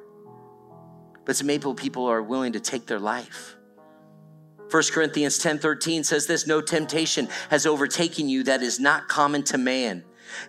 [1.25, 3.57] But some people are willing to take their life.
[4.71, 9.43] 1 Corinthians 10 13 says this No temptation has overtaken you that is not common
[9.45, 10.05] to man.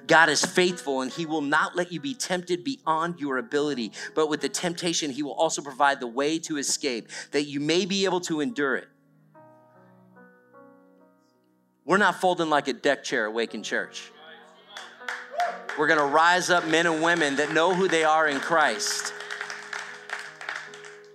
[0.07, 3.91] God is faithful and he will not let you be tempted beyond your ability.
[4.13, 7.85] But with the temptation, he will also provide the way to escape that you may
[7.85, 8.87] be able to endure it.
[11.85, 14.11] We're not folding like a deck chair Awaken Church.
[15.77, 19.13] We're going to rise up men and women that know who they are in Christ.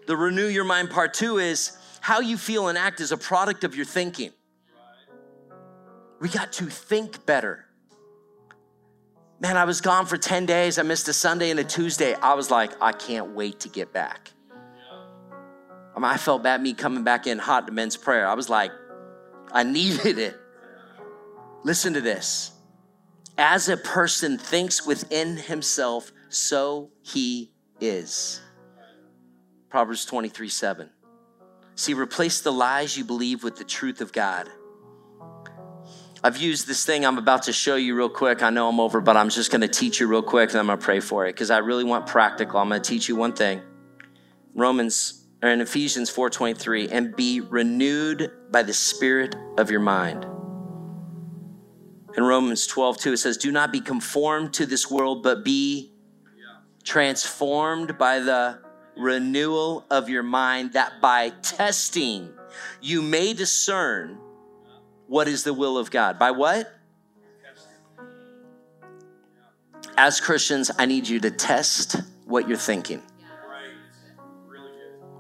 [0.07, 3.64] The renew your mind part two is how you feel and act is a product
[3.64, 4.33] of your thinking.
[6.20, 7.66] We got to think better.
[9.40, 10.79] Man, I was gone for 10 days.
[10.79, 12.14] I missed a Sunday and a Tuesday.
[12.14, 14.33] I was like, I can't wait to get back.
[14.53, 18.29] I, mean, I felt bad me coming back in hot to men's prayer.
[18.29, 18.70] I was like,
[19.50, 20.37] I needed it.
[21.64, 22.53] Listen to this.
[23.38, 27.50] As a person thinks within himself, so he
[27.81, 28.42] is.
[29.70, 30.90] Proverbs 23 7.
[31.76, 34.50] See, replace the lies you believe with the truth of God.
[36.22, 38.42] I've used this thing I'm about to show you real quick.
[38.42, 40.66] I know I'm over, but I'm just going to teach you real quick and I'm
[40.66, 42.61] going to pray for it because I really want practical.
[42.61, 43.62] I'm going to teach you one thing.
[44.54, 50.26] Romans or in Ephesians 4:23 and be renewed by the spirit of your mind.
[52.16, 55.92] In Romans 12, 2, it says, Do not be conformed to this world, but be
[56.83, 58.59] transformed by the
[58.96, 62.35] renewal of your mind, that by testing
[62.80, 64.18] you may discern
[65.11, 66.20] what is the will of God.
[66.20, 66.73] By what?
[69.96, 73.03] As Christians, I need you to test what you're thinking.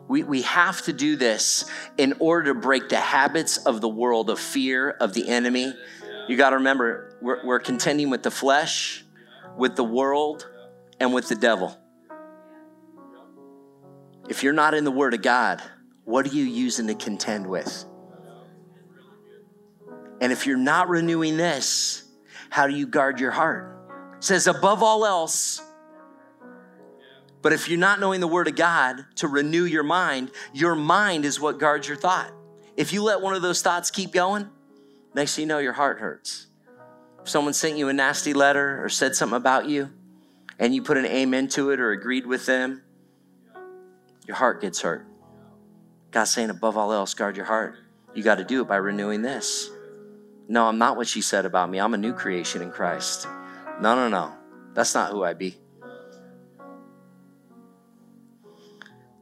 [0.06, 4.30] We, we have to do this in order to break the habits of the world
[4.30, 5.74] of fear, of the enemy.
[6.28, 9.04] You got to remember, we're, we're contending with the flesh,
[9.56, 10.48] with the world,
[11.00, 11.76] and with the devil.
[14.28, 15.60] If you're not in the Word of God,
[16.04, 17.86] what are you using to contend with?
[20.20, 22.04] And if you're not renewing this,
[22.50, 23.76] how do you guard your heart?
[24.18, 25.62] It says, above all else,
[27.42, 31.24] but if you're not knowing the Word of God to renew your mind, your mind
[31.24, 32.30] is what guards your thought.
[32.76, 34.48] If you let one of those thoughts keep going,
[35.14, 36.48] next thing you know, your heart hurts.
[37.22, 39.90] If someone sent you a nasty letter or said something about you,
[40.58, 42.82] and you put an amen to it or agreed with them,
[44.26, 45.06] your heart gets hurt.
[46.10, 47.76] God's saying, above all else, guard your heart.
[48.14, 49.70] You got to do it by renewing this.
[50.50, 51.78] No, I'm not what she said about me.
[51.78, 53.28] I'm a new creation in Christ.
[53.80, 54.32] No, no, no.
[54.74, 55.56] That's not who I be.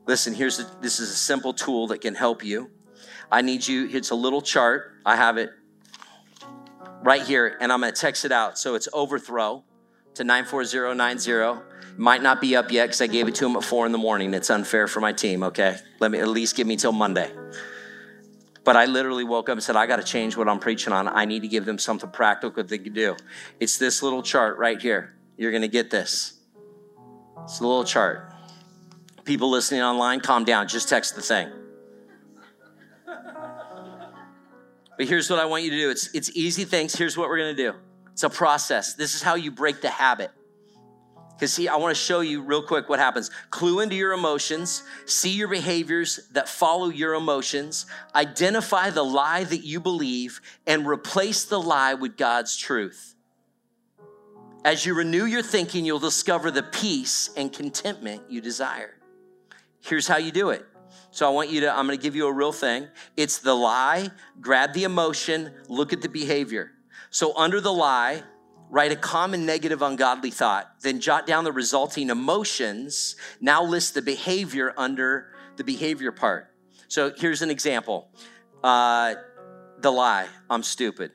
[0.06, 2.70] Listen, here's a, this is a simple tool that can help you.
[3.30, 4.94] I need you, it's a little chart.
[5.04, 5.50] I have it
[7.02, 8.58] right here, and I'm gonna text it out.
[8.58, 9.64] So it's overthrow
[10.14, 11.62] to 94090.
[11.98, 13.98] Might not be up yet because I gave it to him at four in the
[13.98, 14.32] morning.
[14.32, 15.76] It's unfair for my team, okay?
[16.00, 17.30] Let me at least give me till Monday.
[18.68, 21.08] But I literally woke up and said, I got to change what I'm preaching on.
[21.08, 23.16] I need to give them something practical they can do.
[23.58, 25.14] It's this little chart right here.
[25.38, 26.34] You're going to get this.
[27.44, 28.30] It's a little chart.
[29.24, 30.68] People listening online, calm down.
[30.68, 31.48] Just text the thing.
[34.98, 36.94] But here's what I want you to do it's, it's easy things.
[36.94, 37.74] Here's what we're going to do
[38.12, 38.92] it's a process.
[38.92, 40.30] This is how you break the habit.
[41.38, 43.30] Because, see, I want to show you real quick what happens.
[43.50, 49.64] Clue into your emotions, see your behaviors that follow your emotions, identify the lie that
[49.64, 53.14] you believe, and replace the lie with God's truth.
[54.64, 58.96] As you renew your thinking, you'll discover the peace and contentment you desire.
[59.80, 60.66] Here's how you do it.
[61.12, 62.88] So I want you to, I'm going to give you a real thing.
[63.16, 66.72] It's the lie, grab the emotion, look at the behavior.
[67.10, 68.24] So under the lie,
[68.70, 73.16] write a common negative ungodly thought, then jot down the resulting emotions.
[73.40, 76.52] Now list the behavior under the behavior part.
[76.88, 78.08] So here's an example
[78.62, 79.14] uh,
[79.80, 81.12] the lie, I'm stupid,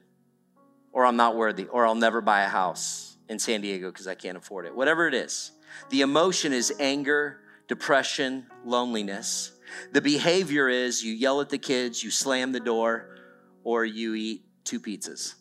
[0.92, 4.16] or I'm not worthy, or I'll never buy a house in San Diego because I
[4.16, 4.76] can't afford it.
[4.76, 5.52] Whatever it is.
[5.90, 9.52] The emotion is anger, depression, loneliness.
[9.92, 13.18] The behavior is you yell at the kids, you slam the door,
[13.64, 15.36] or you eat two pizzas.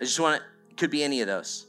[0.00, 1.66] I just want to, could be any of those.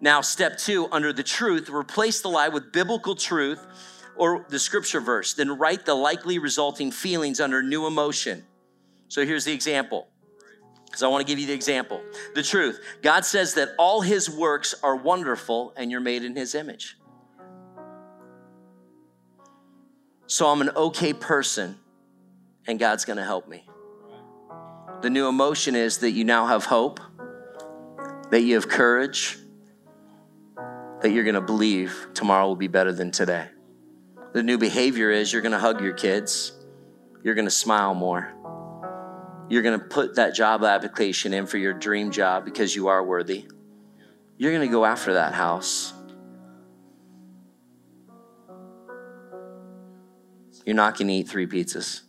[0.00, 3.64] Now, step two, under the truth, replace the lie with biblical truth
[4.16, 5.34] or the scripture verse.
[5.34, 8.44] Then write the likely resulting feelings under new emotion.
[9.08, 10.08] So here's the example.
[10.84, 12.00] Because I want to give you the example.
[12.34, 16.54] The truth God says that all his works are wonderful and you're made in his
[16.54, 16.96] image.
[20.26, 21.76] So I'm an okay person
[22.66, 23.68] and God's going to help me.
[25.02, 27.00] The new emotion is that you now have hope
[28.30, 29.38] that you have courage,
[31.00, 33.48] that you're going to believe tomorrow will be better than today.
[34.32, 36.52] The new behavior is you're going to hug your kids,
[37.22, 38.32] you're going to smile more.
[39.48, 43.04] You're going to put that job application in for your dream job because you are
[43.04, 43.46] worthy.
[44.38, 45.92] You're going to go after that house.
[50.64, 52.02] You're not going to eat three pizzas.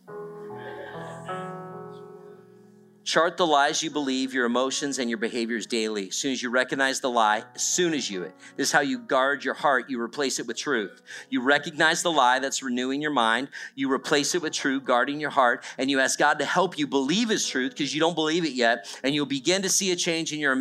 [3.08, 6.10] Chart the lies you believe, your emotions, and your behaviors daily.
[6.10, 8.34] As soon as you recognize the lie, as soon as you.
[8.58, 9.90] This is how you guard your heart.
[9.90, 11.02] You replace it with truth.
[11.30, 13.48] You recognize the lie that's renewing your mind.
[13.76, 16.86] You replace it with truth, guarding your heart, and you ask God to help you
[16.86, 19.96] believe His truth because you don't believe it yet, and you'll begin to see a
[19.96, 20.58] change in your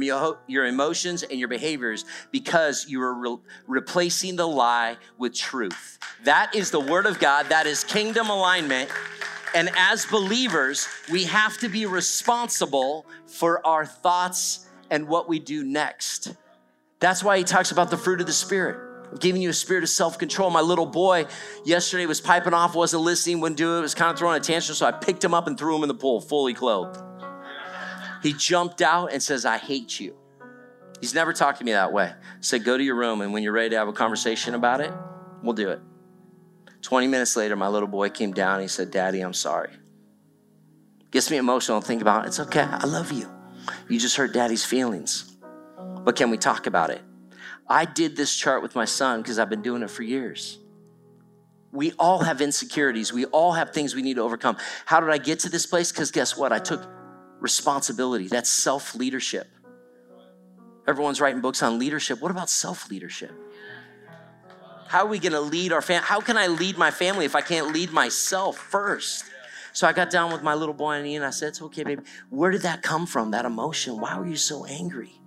[0.46, 5.98] your emotions and your behaviors because you are re- replacing the lie with truth.
[6.22, 7.46] That is the Word of God.
[7.48, 8.88] That is kingdom alignment.
[9.56, 15.64] And as believers, we have to be responsible for our thoughts and what we do
[15.64, 16.34] next.
[17.00, 18.82] That's why he talks about the fruit of the Spirit.
[19.10, 20.50] I'm giving you a spirit of self control.
[20.50, 21.24] My little boy
[21.64, 24.74] yesterday was piping off, wasn't listening, wouldn't do it, was kind of throwing a tantrum.
[24.74, 27.00] So I picked him up and threw him in the pool, fully clothed.
[28.22, 30.16] He jumped out and says, I hate you.
[31.00, 32.12] He's never talked to me that way.
[32.12, 34.82] I said, Go to your room, and when you're ready to have a conversation about
[34.82, 34.92] it,
[35.42, 35.80] we'll do it.
[36.86, 38.60] 20 minutes later, my little boy came down.
[38.60, 39.70] He said, Daddy, I'm sorry.
[41.10, 42.28] Gets me emotional think about it.
[42.28, 42.60] it's okay.
[42.60, 43.28] I love you.
[43.88, 45.36] You just hurt daddy's feelings.
[46.04, 47.02] But can we talk about it?
[47.68, 50.60] I did this chart with my son because I've been doing it for years.
[51.72, 53.12] We all have insecurities.
[53.12, 54.56] We all have things we need to overcome.
[54.84, 55.90] How did I get to this place?
[55.90, 56.52] Because guess what?
[56.52, 56.88] I took
[57.40, 58.28] responsibility.
[58.28, 59.48] That's self leadership.
[60.86, 62.20] Everyone's writing books on leadership.
[62.20, 63.32] What about self leadership?
[64.88, 66.06] How are we going to lead our family?
[66.06, 69.24] How can I lead my family if I can't lead myself first?
[69.72, 72.02] So I got down with my little boy and I said, It's okay, baby.
[72.30, 74.00] Where did that come from, that emotion?
[74.00, 75.20] Why were you so angry?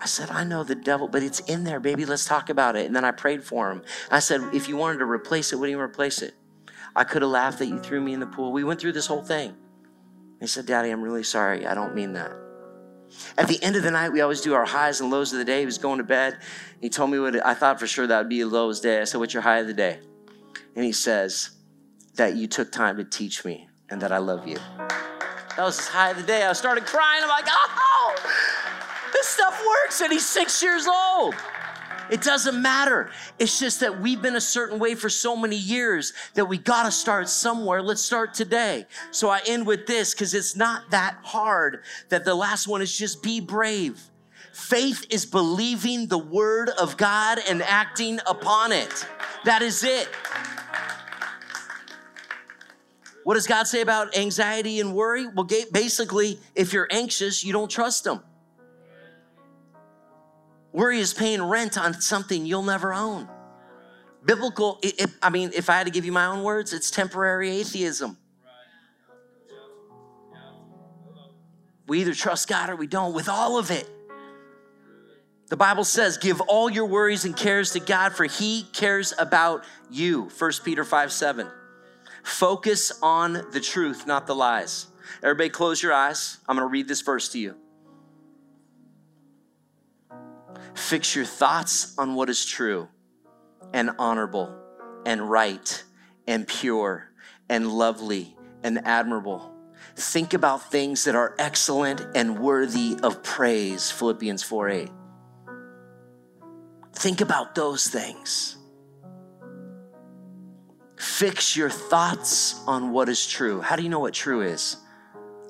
[0.00, 2.06] I said, I know the devil, but it's in there, baby.
[2.06, 2.86] Let's talk about it.
[2.86, 3.82] And then I prayed for him.
[4.10, 6.34] I said, If you wanted to replace it, wouldn't you replace it?
[6.94, 8.52] I could have laughed that you threw me in the pool.
[8.52, 9.54] We went through this whole thing.
[10.40, 11.66] He said, Daddy, I'm really sorry.
[11.66, 12.32] I don't mean that.
[13.36, 15.44] At the end of the night, we always do our highs and lows of the
[15.44, 15.60] day.
[15.60, 16.38] He was going to bed.
[16.80, 19.00] He told me what I thought for sure that would be the lowest day.
[19.00, 20.00] I said, What's your high of the day?
[20.74, 21.50] And he says,
[22.16, 24.58] That you took time to teach me and that I love you.
[25.56, 26.44] That was his high of the day.
[26.44, 27.22] I started crying.
[27.22, 28.14] I'm like, Oh,
[29.12, 30.00] this stuff works.
[30.00, 31.34] And he's six years old.
[32.10, 33.10] It doesn't matter.
[33.38, 36.84] It's just that we've been a certain way for so many years that we got
[36.84, 37.82] to start somewhere.
[37.82, 38.86] Let's start today.
[39.10, 41.82] So I end with this because it's not that hard.
[42.08, 44.00] That the last one is just be brave.
[44.52, 49.06] Faith is believing the word of God and acting upon it.
[49.44, 50.08] That is it.
[53.24, 55.26] What does God say about anxiety and worry?
[55.26, 58.20] Well, basically, if you're anxious, you don't trust Him.
[60.72, 63.28] Worry is paying rent on something you'll never own.
[64.24, 64.80] Biblical,
[65.22, 68.16] I mean, if I had to give you my own words, it's temporary atheism.
[71.86, 73.88] We either trust God or we don't, with all of it.
[75.48, 79.64] The Bible says, Give all your worries and cares to God, for He cares about
[79.90, 80.28] you.
[80.38, 81.48] 1 Peter 5 7.
[82.22, 84.88] Focus on the truth, not the lies.
[85.22, 86.36] Everybody, close your eyes.
[86.46, 87.56] I'm going to read this verse to you.
[90.78, 92.88] Fix your thoughts on what is true
[93.74, 94.56] and honorable
[95.04, 95.84] and right
[96.26, 97.10] and pure
[97.48, 99.52] and lovely and admirable.
[99.96, 103.90] Think about things that are excellent and worthy of praise.
[103.90, 104.90] Philippians 4 8.
[106.94, 108.56] Think about those things.
[110.96, 113.60] Fix your thoughts on what is true.
[113.60, 114.76] How do you know what true is?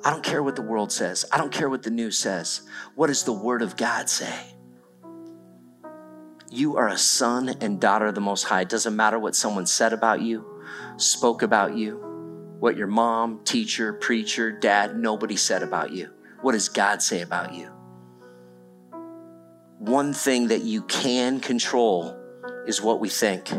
[0.04, 1.26] I don't care what the world says.
[1.30, 2.62] I don't care what the news says.
[2.94, 4.57] What does the Word of God say?
[6.50, 8.62] You are a son and daughter of the Most High.
[8.62, 10.62] It doesn't matter what someone said about you,
[10.96, 11.96] spoke about you,
[12.58, 16.08] what your mom, teacher, preacher, dad, nobody said about you.
[16.40, 17.70] What does God say about you?
[19.78, 22.16] One thing that you can control
[22.66, 23.50] is what we think.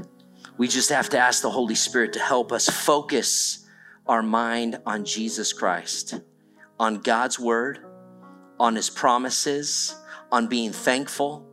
[0.58, 3.68] We just have to ask the Holy Spirit to help us focus
[4.08, 6.20] our mind on Jesus Christ,
[6.80, 7.80] on God's word,
[8.60, 9.96] on his promises,
[10.32, 11.49] on being thankful,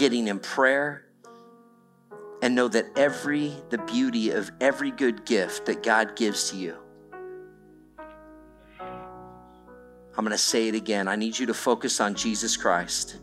[0.00, 1.04] getting in prayer,
[2.40, 6.74] and know that every the beauty of every good gift that God gives to you.
[8.80, 11.06] I'm going to say it again.
[11.06, 13.18] I need you to focus on Jesus Christ.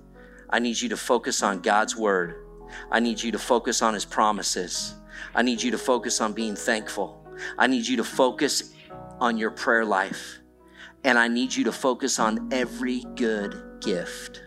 [0.52, 2.46] I need you to focus on God's word.
[2.92, 4.94] I need you to focus on his promises.
[5.34, 7.28] I need you to focus on being thankful.
[7.58, 8.76] I need you to focus
[9.20, 10.38] on your prayer life.
[11.04, 14.44] And I need you to focus on every good gift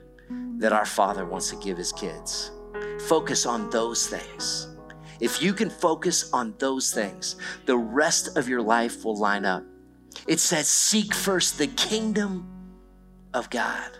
[0.60, 2.52] that our Father wants to give his kids.
[3.08, 4.68] Focus on those things.
[5.18, 9.64] If you can focus on those things, the rest of your life will line up.
[10.26, 12.46] It says, Seek first the kingdom
[13.34, 13.90] of God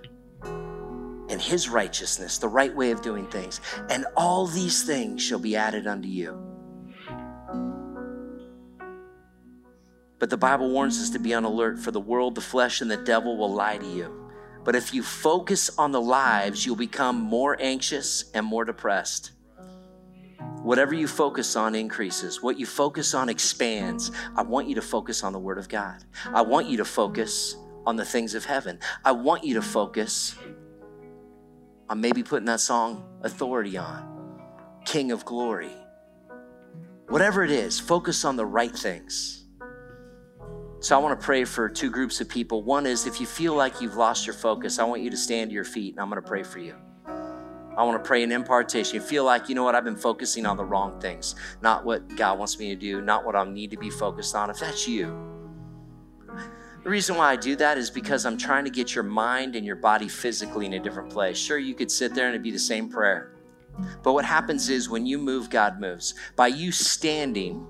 [1.31, 5.57] and his righteousness, the right way of doing things, and all these things shall be
[5.57, 6.38] added unto you.
[10.18, 12.90] But the Bible warns us to be on alert for the world, the flesh, and
[12.90, 14.19] the devil will lie to you.
[14.64, 19.33] But if you focus on the lives, you'll become more anxious and more depressed.
[20.62, 22.42] Whatever you focus on increases.
[22.42, 24.12] What you focus on expands.
[24.37, 26.05] I want you to focus on the Word of God.
[26.27, 28.79] I want you to focus on the things of heaven.
[29.05, 30.37] I want you to focus
[31.88, 34.38] on maybe putting that song authority on,
[34.85, 35.73] King of Glory.
[37.09, 39.39] Whatever it is, focus on the right things.
[40.83, 42.62] So I want to pray for two groups of people.
[42.62, 45.51] One is if you feel like you've lost your focus, I want you to stand
[45.51, 46.75] to your feet and I'm going to pray for you.
[47.77, 48.95] I want to pray an impartation.
[48.95, 52.16] You feel like, you know what, I've been focusing on the wrong things, not what
[52.16, 54.49] God wants me to do, not what I need to be focused on.
[54.49, 55.14] If that's you,
[56.83, 59.66] the reason why I do that is because I'm trying to get your mind and
[59.66, 61.37] your body physically in a different place.
[61.37, 63.33] Sure, you could sit there and it'd be the same prayer.
[64.03, 66.14] But what happens is when you move, God moves.
[66.37, 67.66] By you standing,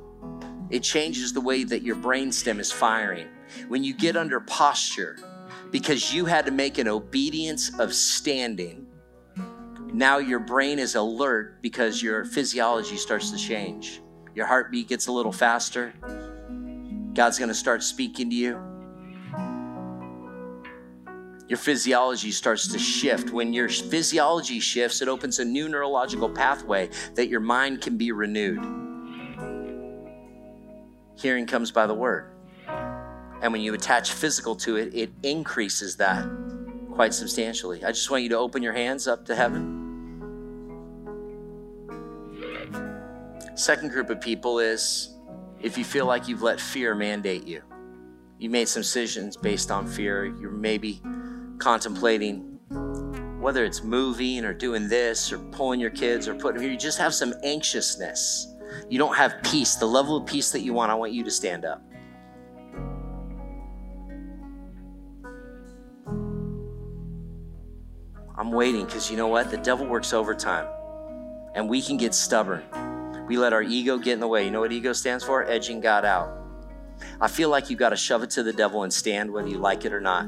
[0.71, 3.29] it changes the way that your brainstem is firing.
[3.69, 5.19] When you get under posture,
[5.71, 8.87] because you had to make an obedience of standing,
[9.93, 14.01] now your brain is alert because your physiology starts to change.
[14.35, 15.93] Your heartbeat gets a little faster.
[17.13, 18.61] God's going to start speaking to you.
[21.49, 23.31] Your physiology starts to shift.
[23.31, 28.13] When your physiology shifts, it opens a new neurological pathway that your mind can be
[28.13, 28.90] renewed.
[31.21, 32.31] Hearing comes by the word.
[33.43, 36.27] And when you attach physical to it, it increases that
[36.93, 37.85] quite substantially.
[37.85, 39.77] I just want you to open your hands up to heaven.
[43.55, 45.17] Second group of people is
[45.61, 47.63] if you feel like you've let fear mandate you.
[48.39, 50.25] You made some decisions based on fear.
[50.25, 51.03] You're maybe
[51.59, 52.59] contemplating
[53.41, 56.99] whether it's moving or doing this or pulling your kids or putting here, you just
[56.99, 58.50] have some anxiousness
[58.89, 61.31] you don't have peace, the level of peace that you want, I want you to
[61.31, 61.83] stand up.
[68.37, 69.51] I'm waiting because you know what?
[69.51, 70.67] The devil works overtime
[71.55, 72.63] and we can get stubborn.
[73.27, 74.45] We let our ego get in the way.
[74.45, 75.45] You know what ego stands for?
[75.45, 76.37] Edging God out.
[77.21, 79.59] I feel like you got to shove it to the devil and stand whether you
[79.59, 80.27] like it or not.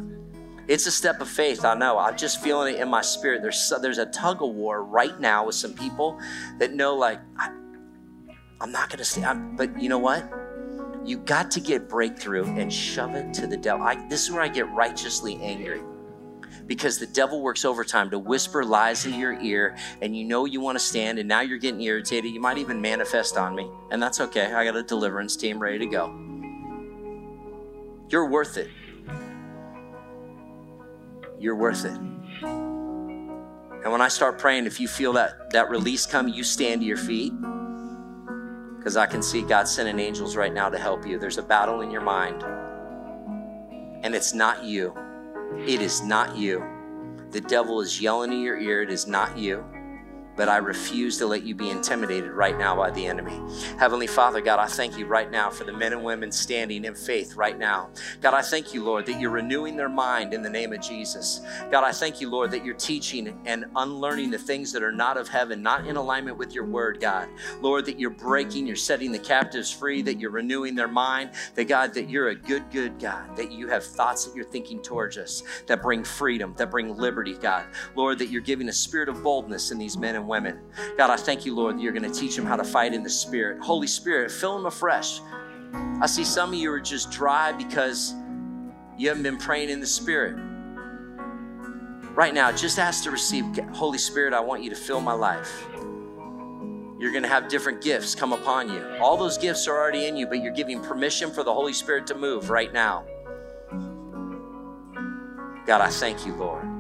[0.69, 1.99] It's a step of faith, I know.
[1.99, 3.43] I'm just feeling it in my spirit.
[3.43, 6.21] There's, there's a tug of war right now with some people
[6.59, 7.51] that know, like, I,
[8.63, 9.25] am not going to stay.
[9.25, 10.31] I'm, but you know what?
[11.05, 13.85] You got to get breakthrough and shove it to the devil.
[13.85, 15.81] I, this is where I get righteously angry
[16.67, 20.61] because the devil works overtime to whisper lies in your ear and you know you
[20.61, 22.33] want to stand and now you're getting irritated.
[22.33, 24.53] You might even manifest on me, and that's okay.
[24.53, 26.19] I got a deliverance team ready to go.
[28.09, 28.71] You're worth it.
[31.39, 31.99] You're worth it.
[33.83, 36.87] And when I start praying, if you feel that, that release come, you stand to
[36.87, 37.33] your feet.
[38.83, 41.17] Because I can see God sending angels right now to help you.
[41.17, 42.43] There's a battle in your mind.
[44.03, 44.93] And it's not you.
[45.57, 46.65] It is not you.
[47.31, 48.83] The devil is yelling in your ear.
[48.83, 49.65] It is not you
[50.37, 53.39] but I refuse to let you be intimidated right now by the enemy.
[53.79, 56.95] Heavenly Father, God, I thank you right now for the men and women standing in
[56.95, 57.91] faith right now.
[58.21, 61.41] God, I thank you, Lord, that you're renewing their mind in the name of Jesus.
[61.71, 65.17] God, I thank you, Lord, that you're teaching and unlearning the things that are not
[65.17, 67.29] of heaven, not in alignment with your word, God.
[67.61, 71.69] Lord, that you're breaking, you're setting the captives free, that you're renewing their mind, that
[71.69, 75.17] God, that you're a good, good God, that you have thoughts that you're thinking towards
[75.19, 77.65] us that bring freedom, that bring liberty, God.
[77.95, 80.61] Lord, that you're giving a spirit of boldness in these men and and women.
[80.97, 83.03] God, I thank you, Lord, that you're going to teach them how to fight in
[83.03, 83.61] the Spirit.
[83.61, 85.21] Holy Spirit, fill them afresh.
[86.01, 88.15] I see some of you are just dry because
[88.97, 90.37] you haven't been praying in the Spirit.
[92.15, 95.67] Right now, just ask to receive Holy Spirit, I want you to fill my life.
[96.99, 98.97] You're going to have different gifts come upon you.
[99.01, 102.07] All those gifts are already in you, but you're giving permission for the Holy Spirit
[102.09, 103.05] to move right now.
[105.67, 106.72] God, I thank you, Lord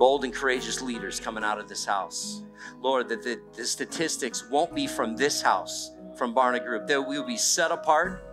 [0.00, 2.42] bold and courageous leaders coming out of this house.
[2.80, 7.18] Lord, that the, the statistics won't be from this house, from Barna Group, that we
[7.18, 8.24] will be set apart,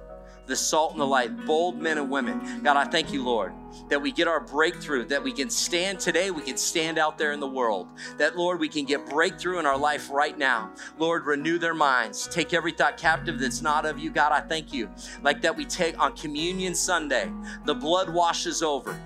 [0.46, 2.64] the salt and the light, bold men and women.
[2.64, 3.52] God, I thank you, Lord,
[3.90, 7.34] that we get our breakthrough, that we can stand today, we can stand out there
[7.34, 7.90] in the world.
[8.18, 10.72] That, Lord, we can get breakthrough in our life right now.
[10.98, 12.30] Lord, renew their minds.
[12.30, 14.10] Take every thought captive that's not of you.
[14.10, 14.90] God, I thank you.
[15.22, 17.30] Like that we take on Communion Sunday,
[17.66, 18.98] the blood washes over.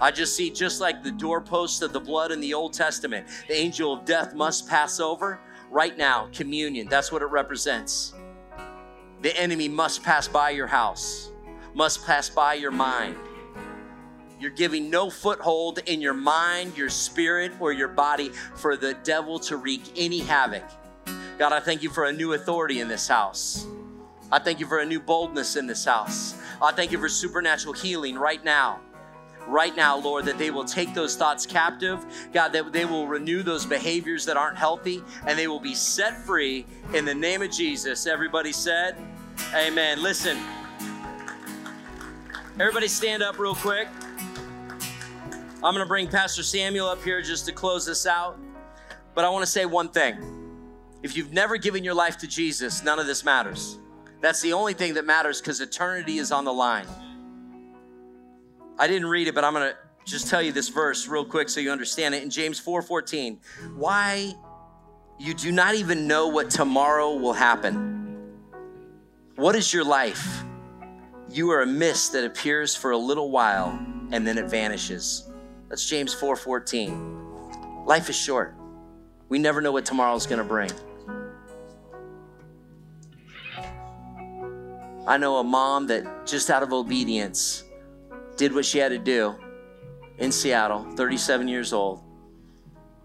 [0.00, 3.54] I just see, just like the doorposts of the blood in the Old Testament, the
[3.54, 5.40] angel of death must pass over.
[5.70, 8.14] Right now, communion, that's what it represents.
[9.22, 11.30] The enemy must pass by your house,
[11.74, 13.16] must pass by your mind.
[14.38, 19.38] You're giving no foothold in your mind, your spirit, or your body for the devil
[19.40, 20.64] to wreak any havoc.
[21.38, 23.66] God, I thank you for a new authority in this house.
[24.30, 26.34] I thank you for a new boldness in this house.
[26.60, 28.80] I thank you for supernatural healing right now
[29.46, 32.04] right now, Lord, that they will take those thoughts captive.
[32.32, 36.16] God, that they will renew those behaviors that aren't healthy and they will be set
[36.16, 38.06] free in the name of Jesus.
[38.06, 38.96] Everybody said,
[39.54, 40.02] Amen.
[40.02, 40.38] Listen,
[42.58, 43.88] everybody stand up real quick.
[45.62, 48.38] I'm going to bring Pastor Samuel up here just to close this out.
[49.14, 50.16] But I want to say one thing.
[51.02, 53.78] If you've never given your life to Jesus, none of this matters.
[54.20, 56.86] That's the only thing that matters because eternity is on the line.
[58.78, 61.48] I didn't read it, but I'm going to just tell you this verse real quick
[61.48, 62.22] so you understand it.
[62.22, 63.38] In James 4:14,
[63.74, 64.34] why
[65.18, 68.34] you do not even know what tomorrow will happen.
[69.36, 70.44] What is your life?
[71.30, 73.78] You are a mist that appears for a little while
[74.12, 75.28] and then it vanishes.
[75.68, 77.86] That's James 4:14.
[77.86, 78.54] Life is short.
[79.28, 80.70] We never know what tomorrow's going to bring.
[85.08, 87.64] I know a mom that just out of obedience
[88.36, 89.34] did what she had to do
[90.18, 92.02] in Seattle, 37 years old.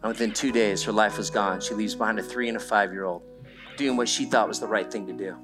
[0.01, 1.61] And within two days, her life was gone.
[1.61, 3.23] She leaves behind a three and a five year old
[3.77, 5.35] doing what she thought was the right thing to do.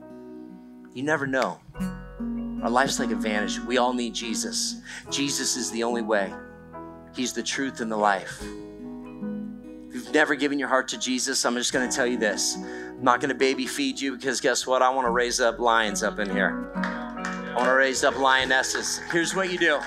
[0.94, 1.60] You never know.
[2.64, 3.60] Our life's like a vanish.
[3.60, 4.82] We all need Jesus.
[5.12, 6.34] Jesus is the only way,
[7.16, 8.42] He's the truth and the life.
[8.42, 12.58] If you've never given your heart to Jesus, I'm just going to tell you this.
[12.58, 14.82] I'm not going to baby feed you because guess what?
[14.82, 16.97] I want to raise up lions up in here.
[17.58, 19.00] I want to raise up lionesses.
[19.12, 19.80] Here's what you do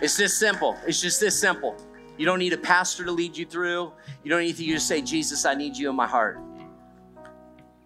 [0.00, 0.78] it's this simple.
[0.86, 1.76] It's just this simple.
[2.16, 3.92] You don't need a pastor to lead you through.
[4.24, 6.40] You don't need to just say, Jesus, I need you in my heart.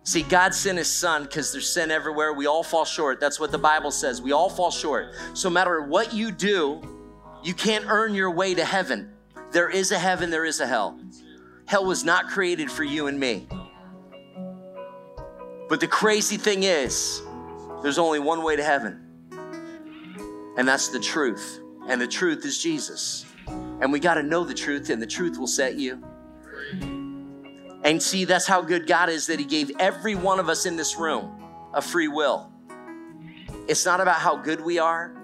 [0.04, 2.32] See, God sent his son because there's sin everywhere.
[2.32, 3.18] We all fall short.
[3.18, 4.22] That's what the Bible says.
[4.22, 5.14] We all fall short.
[5.32, 6.80] So, no matter what you do,
[7.42, 9.14] you can't earn your way to heaven.
[9.50, 11.00] There is a heaven, there is a hell.
[11.66, 13.48] Hell was not created for you and me.
[15.68, 17.20] But the crazy thing is,
[17.82, 19.03] there's only one way to heaven.
[20.56, 21.60] And that's the truth.
[21.88, 23.26] And the truth is Jesus.
[23.46, 26.02] And we got to know the truth, and the truth will set you.
[27.84, 30.76] And see, that's how good God is that He gave every one of us in
[30.76, 31.42] this room
[31.74, 32.50] a free will.
[33.68, 35.14] It's not about how good we are,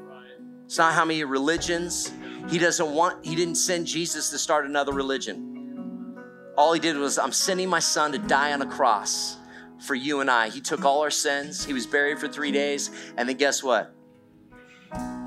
[0.67, 2.13] it's not how many religions,
[2.51, 6.17] He doesn't want, he didn't send Jesus to start another religion.
[6.57, 9.39] All he did was, I'm sending my son to die on a cross
[9.79, 10.51] for you and I.
[10.51, 13.95] He took all our sins, he was buried for three days, and then guess what?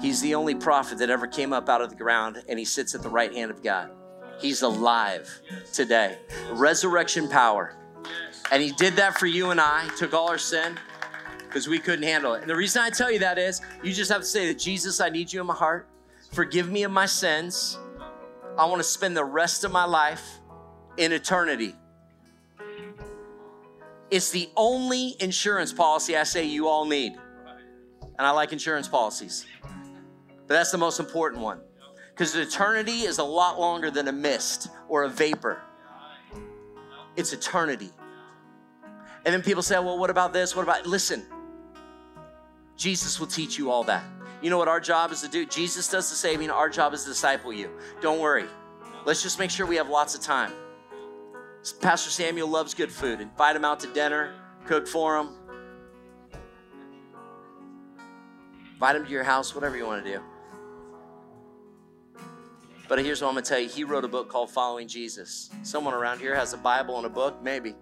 [0.02, 2.94] He's the only prophet that ever came up out of the ground, and he sits
[2.94, 3.92] at the right hand of God.
[4.40, 5.30] He's alive
[5.72, 6.18] today.
[6.52, 7.78] Resurrection power.
[8.52, 10.78] And he did that for you and I, took all our sin
[11.40, 12.42] because we couldn't handle it.
[12.42, 15.00] And the reason I tell you that is you just have to say that Jesus,
[15.00, 15.88] I need you in my heart.
[16.32, 17.78] Forgive me of my sins.
[18.58, 20.40] I want to spend the rest of my life
[20.98, 21.76] in eternity.
[24.12, 27.18] It's the only insurance policy I say you all need.
[28.18, 29.46] And I like insurance policies.
[30.48, 31.62] But that's the most important one.
[32.12, 35.62] Because eternity is a lot longer than a mist or a vapor.
[37.16, 37.90] It's eternity.
[39.26, 40.56] And then people say, well, what about this?
[40.56, 41.26] What about, listen,
[42.76, 44.04] Jesus will teach you all that.
[44.42, 45.46] You know what our job is to do?
[45.46, 47.70] Jesus does the saving, our job is to disciple you.
[48.02, 48.46] Don't worry.
[49.06, 50.52] Let's just make sure we have lots of time.
[51.82, 53.22] Pastor Samuel loves good food.
[53.22, 54.34] Invite him out to dinner,
[54.66, 55.30] cook for him.
[58.84, 60.22] Invite him to your house, whatever you want to do.
[62.90, 63.70] But here's what I'm going to tell you.
[63.70, 65.50] He wrote a book called Following Jesus.
[65.62, 67.42] Someone around here has a Bible and a book?
[67.42, 67.76] Maybe.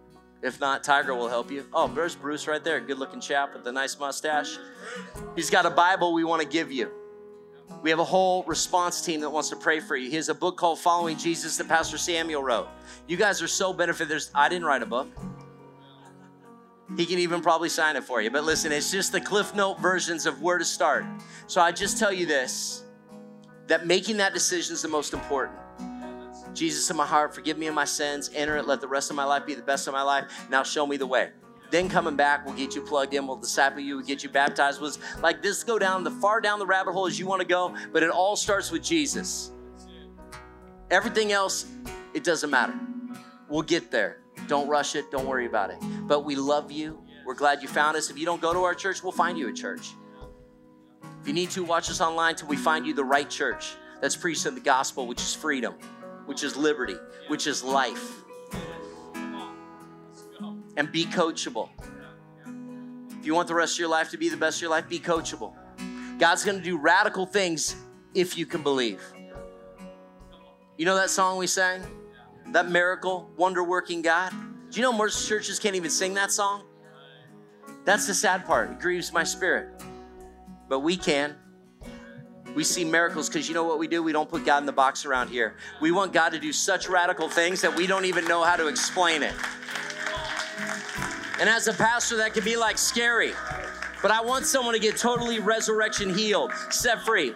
[0.43, 1.66] If not, Tiger will help you.
[1.74, 2.80] Oh, there's Bruce right there.
[2.80, 4.60] Good looking chap with a nice mustache.
[5.36, 6.91] He's got a Bible we want to give you.
[7.82, 10.08] We have a whole response team that wants to pray for you.
[10.08, 12.68] He has a book called Following Jesus that Pastor Samuel wrote.
[13.08, 14.08] You guys are so benefited.
[14.08, 15.08] There's, I didn't write a book.
[16.98, 18.30] He can even probably sign it for you.
[18.30, 21.06] But listen, it's just the Cliff Note versions of where to start.
[21.48, 22.84] So I just tell you this
[23.68, 25.58] that making that decision is the most important.
[26.54, 29.16] Jesus in my heart, forgive me of my sins, enter it, let the rest of
[29.16, 30.26] my life be the best of my life.
[30.50, 31.30] Now show me the way.
[31.70, 34.82] Then coming back, we'll get you plugged in, we'll disciple you, we'll get you baptized.
[34.82, 37.48] Was like this go down the far down the rabbit hole as you want to
[37.48, 39.52] go, but it all starts with Jesus.
[40.89, 41.66] Everything else,
[42.14, 42.78] it doesn't matter.
[43.48, 44.20] We'll get there.
[44.52, 45.78] Don't rush it, don't worry about it.
[46.02, 47.02] But we love you.
[47.26, 48.10] We're glad you found us.
[48.10, 49.93] If you don't go to our church, we'll find you a church.
[51.22, 54.18] If you need to, watch us online till we find you the right church that's
[54.18, 55.76] preaching the gospel, which is freedom,
[56.26, 56.97] which is liberty,
[57.30, 58.26] which is life
[60.76, 61.70] and be coachable.
[63.22, 64.89] If you want the rest of your life to be the best of your life,
[64.89, 65.54] be coachable.
[66.20, 67.78] God's gonna do radical things
[68.14, 69.02] if you can believe.
[70.76, 72.01] You know that song we sang?
[72.52, 74.34] That miracle, wonder working God?
[74.70, 76.64] Do you know most churches can't even sing that song?
[77.86, 78.72] That's the sad part.
[78.72, 79.82] It grieves my spirit.
[80.68, 81.36] But we can.
[82.54, 84.04] We see miracles because you know what we do?
[84.04, 85.56] We don't put God in the box around here.
[85.80, 88.68] We want God to do such radical things that we don't even know how to
[88.68, 89.34] explain it.
[91.39, 93.32] And as a pastor, that can be like scary.
[94.02, 97.34] But I want someone to get totally resurrection healed, set free.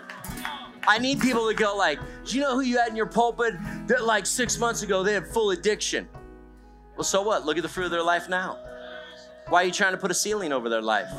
[0.87, 3.53] I need people to go like, do you know who you had in your pulpit
[3.87, 6.07] that like six months ago they had full addiction?
[6.95, 7.45] Well, so what?
[7.45, 8.57] Look at the fruit of their life now.
[9.49, 11.09] Why are you trying to put a ceiling over their life?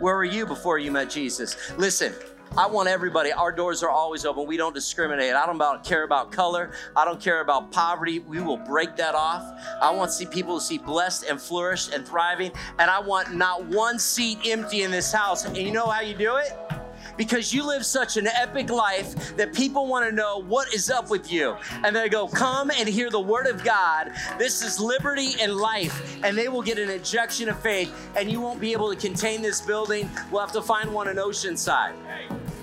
[0.00, 1.56] Where were you before you met Jesus?
[1.76, 2.14] Listen,
[2.56, 3.32] I want everybody.
[3.32, 4.46] Our doors are always open.
[4.46, 5.34] We don't discriminate.
[5.34, 6.72] I don't about, care about color.
[6.96, 8.20] I don't care about poverty.
[8.20, 9.42] We will break that off.
[9.80, 12.52] I want to see people to see blessed and flourish and thriving.
[12.78, 15.44] And I want not one seat empty in this house.
[15.44, 16.79] And you know how you do it?
[17.16, 21.10] Because you live such an epic life that people want to know what is up
[21.10, 21.56] with you.
[21.84, 24.12] And they go, Come and hear the word of God.
[24.38, 26.18] This is liberty and life.
[26.24, 29.42] And they will get an injection of faith, and you won't be able to contain
[29.42, 30.08] this building.
[30.30, 31.94] We'll have to find one in Oceanside.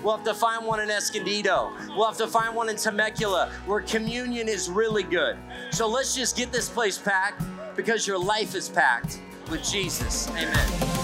[0.04, 1.74] We'll have to find one in Escondido.
[1.90, 5.38] We'll have to find one in Temecula where communion is really good.
[5.72, 7.44] So let's just get this place packed
[7.76, 9.20] because your life is packed
[9.50, 10.30] with Jesus.
[10.30, 10.97] Amen.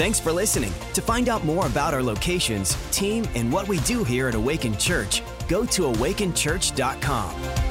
[0.00, 0.72] Thanks for listening.
[0.94, 4.78] To find out more about our locations, team, and what we do here at Awaken
[4.78, 7.69] Church, go to awakenchurch.com.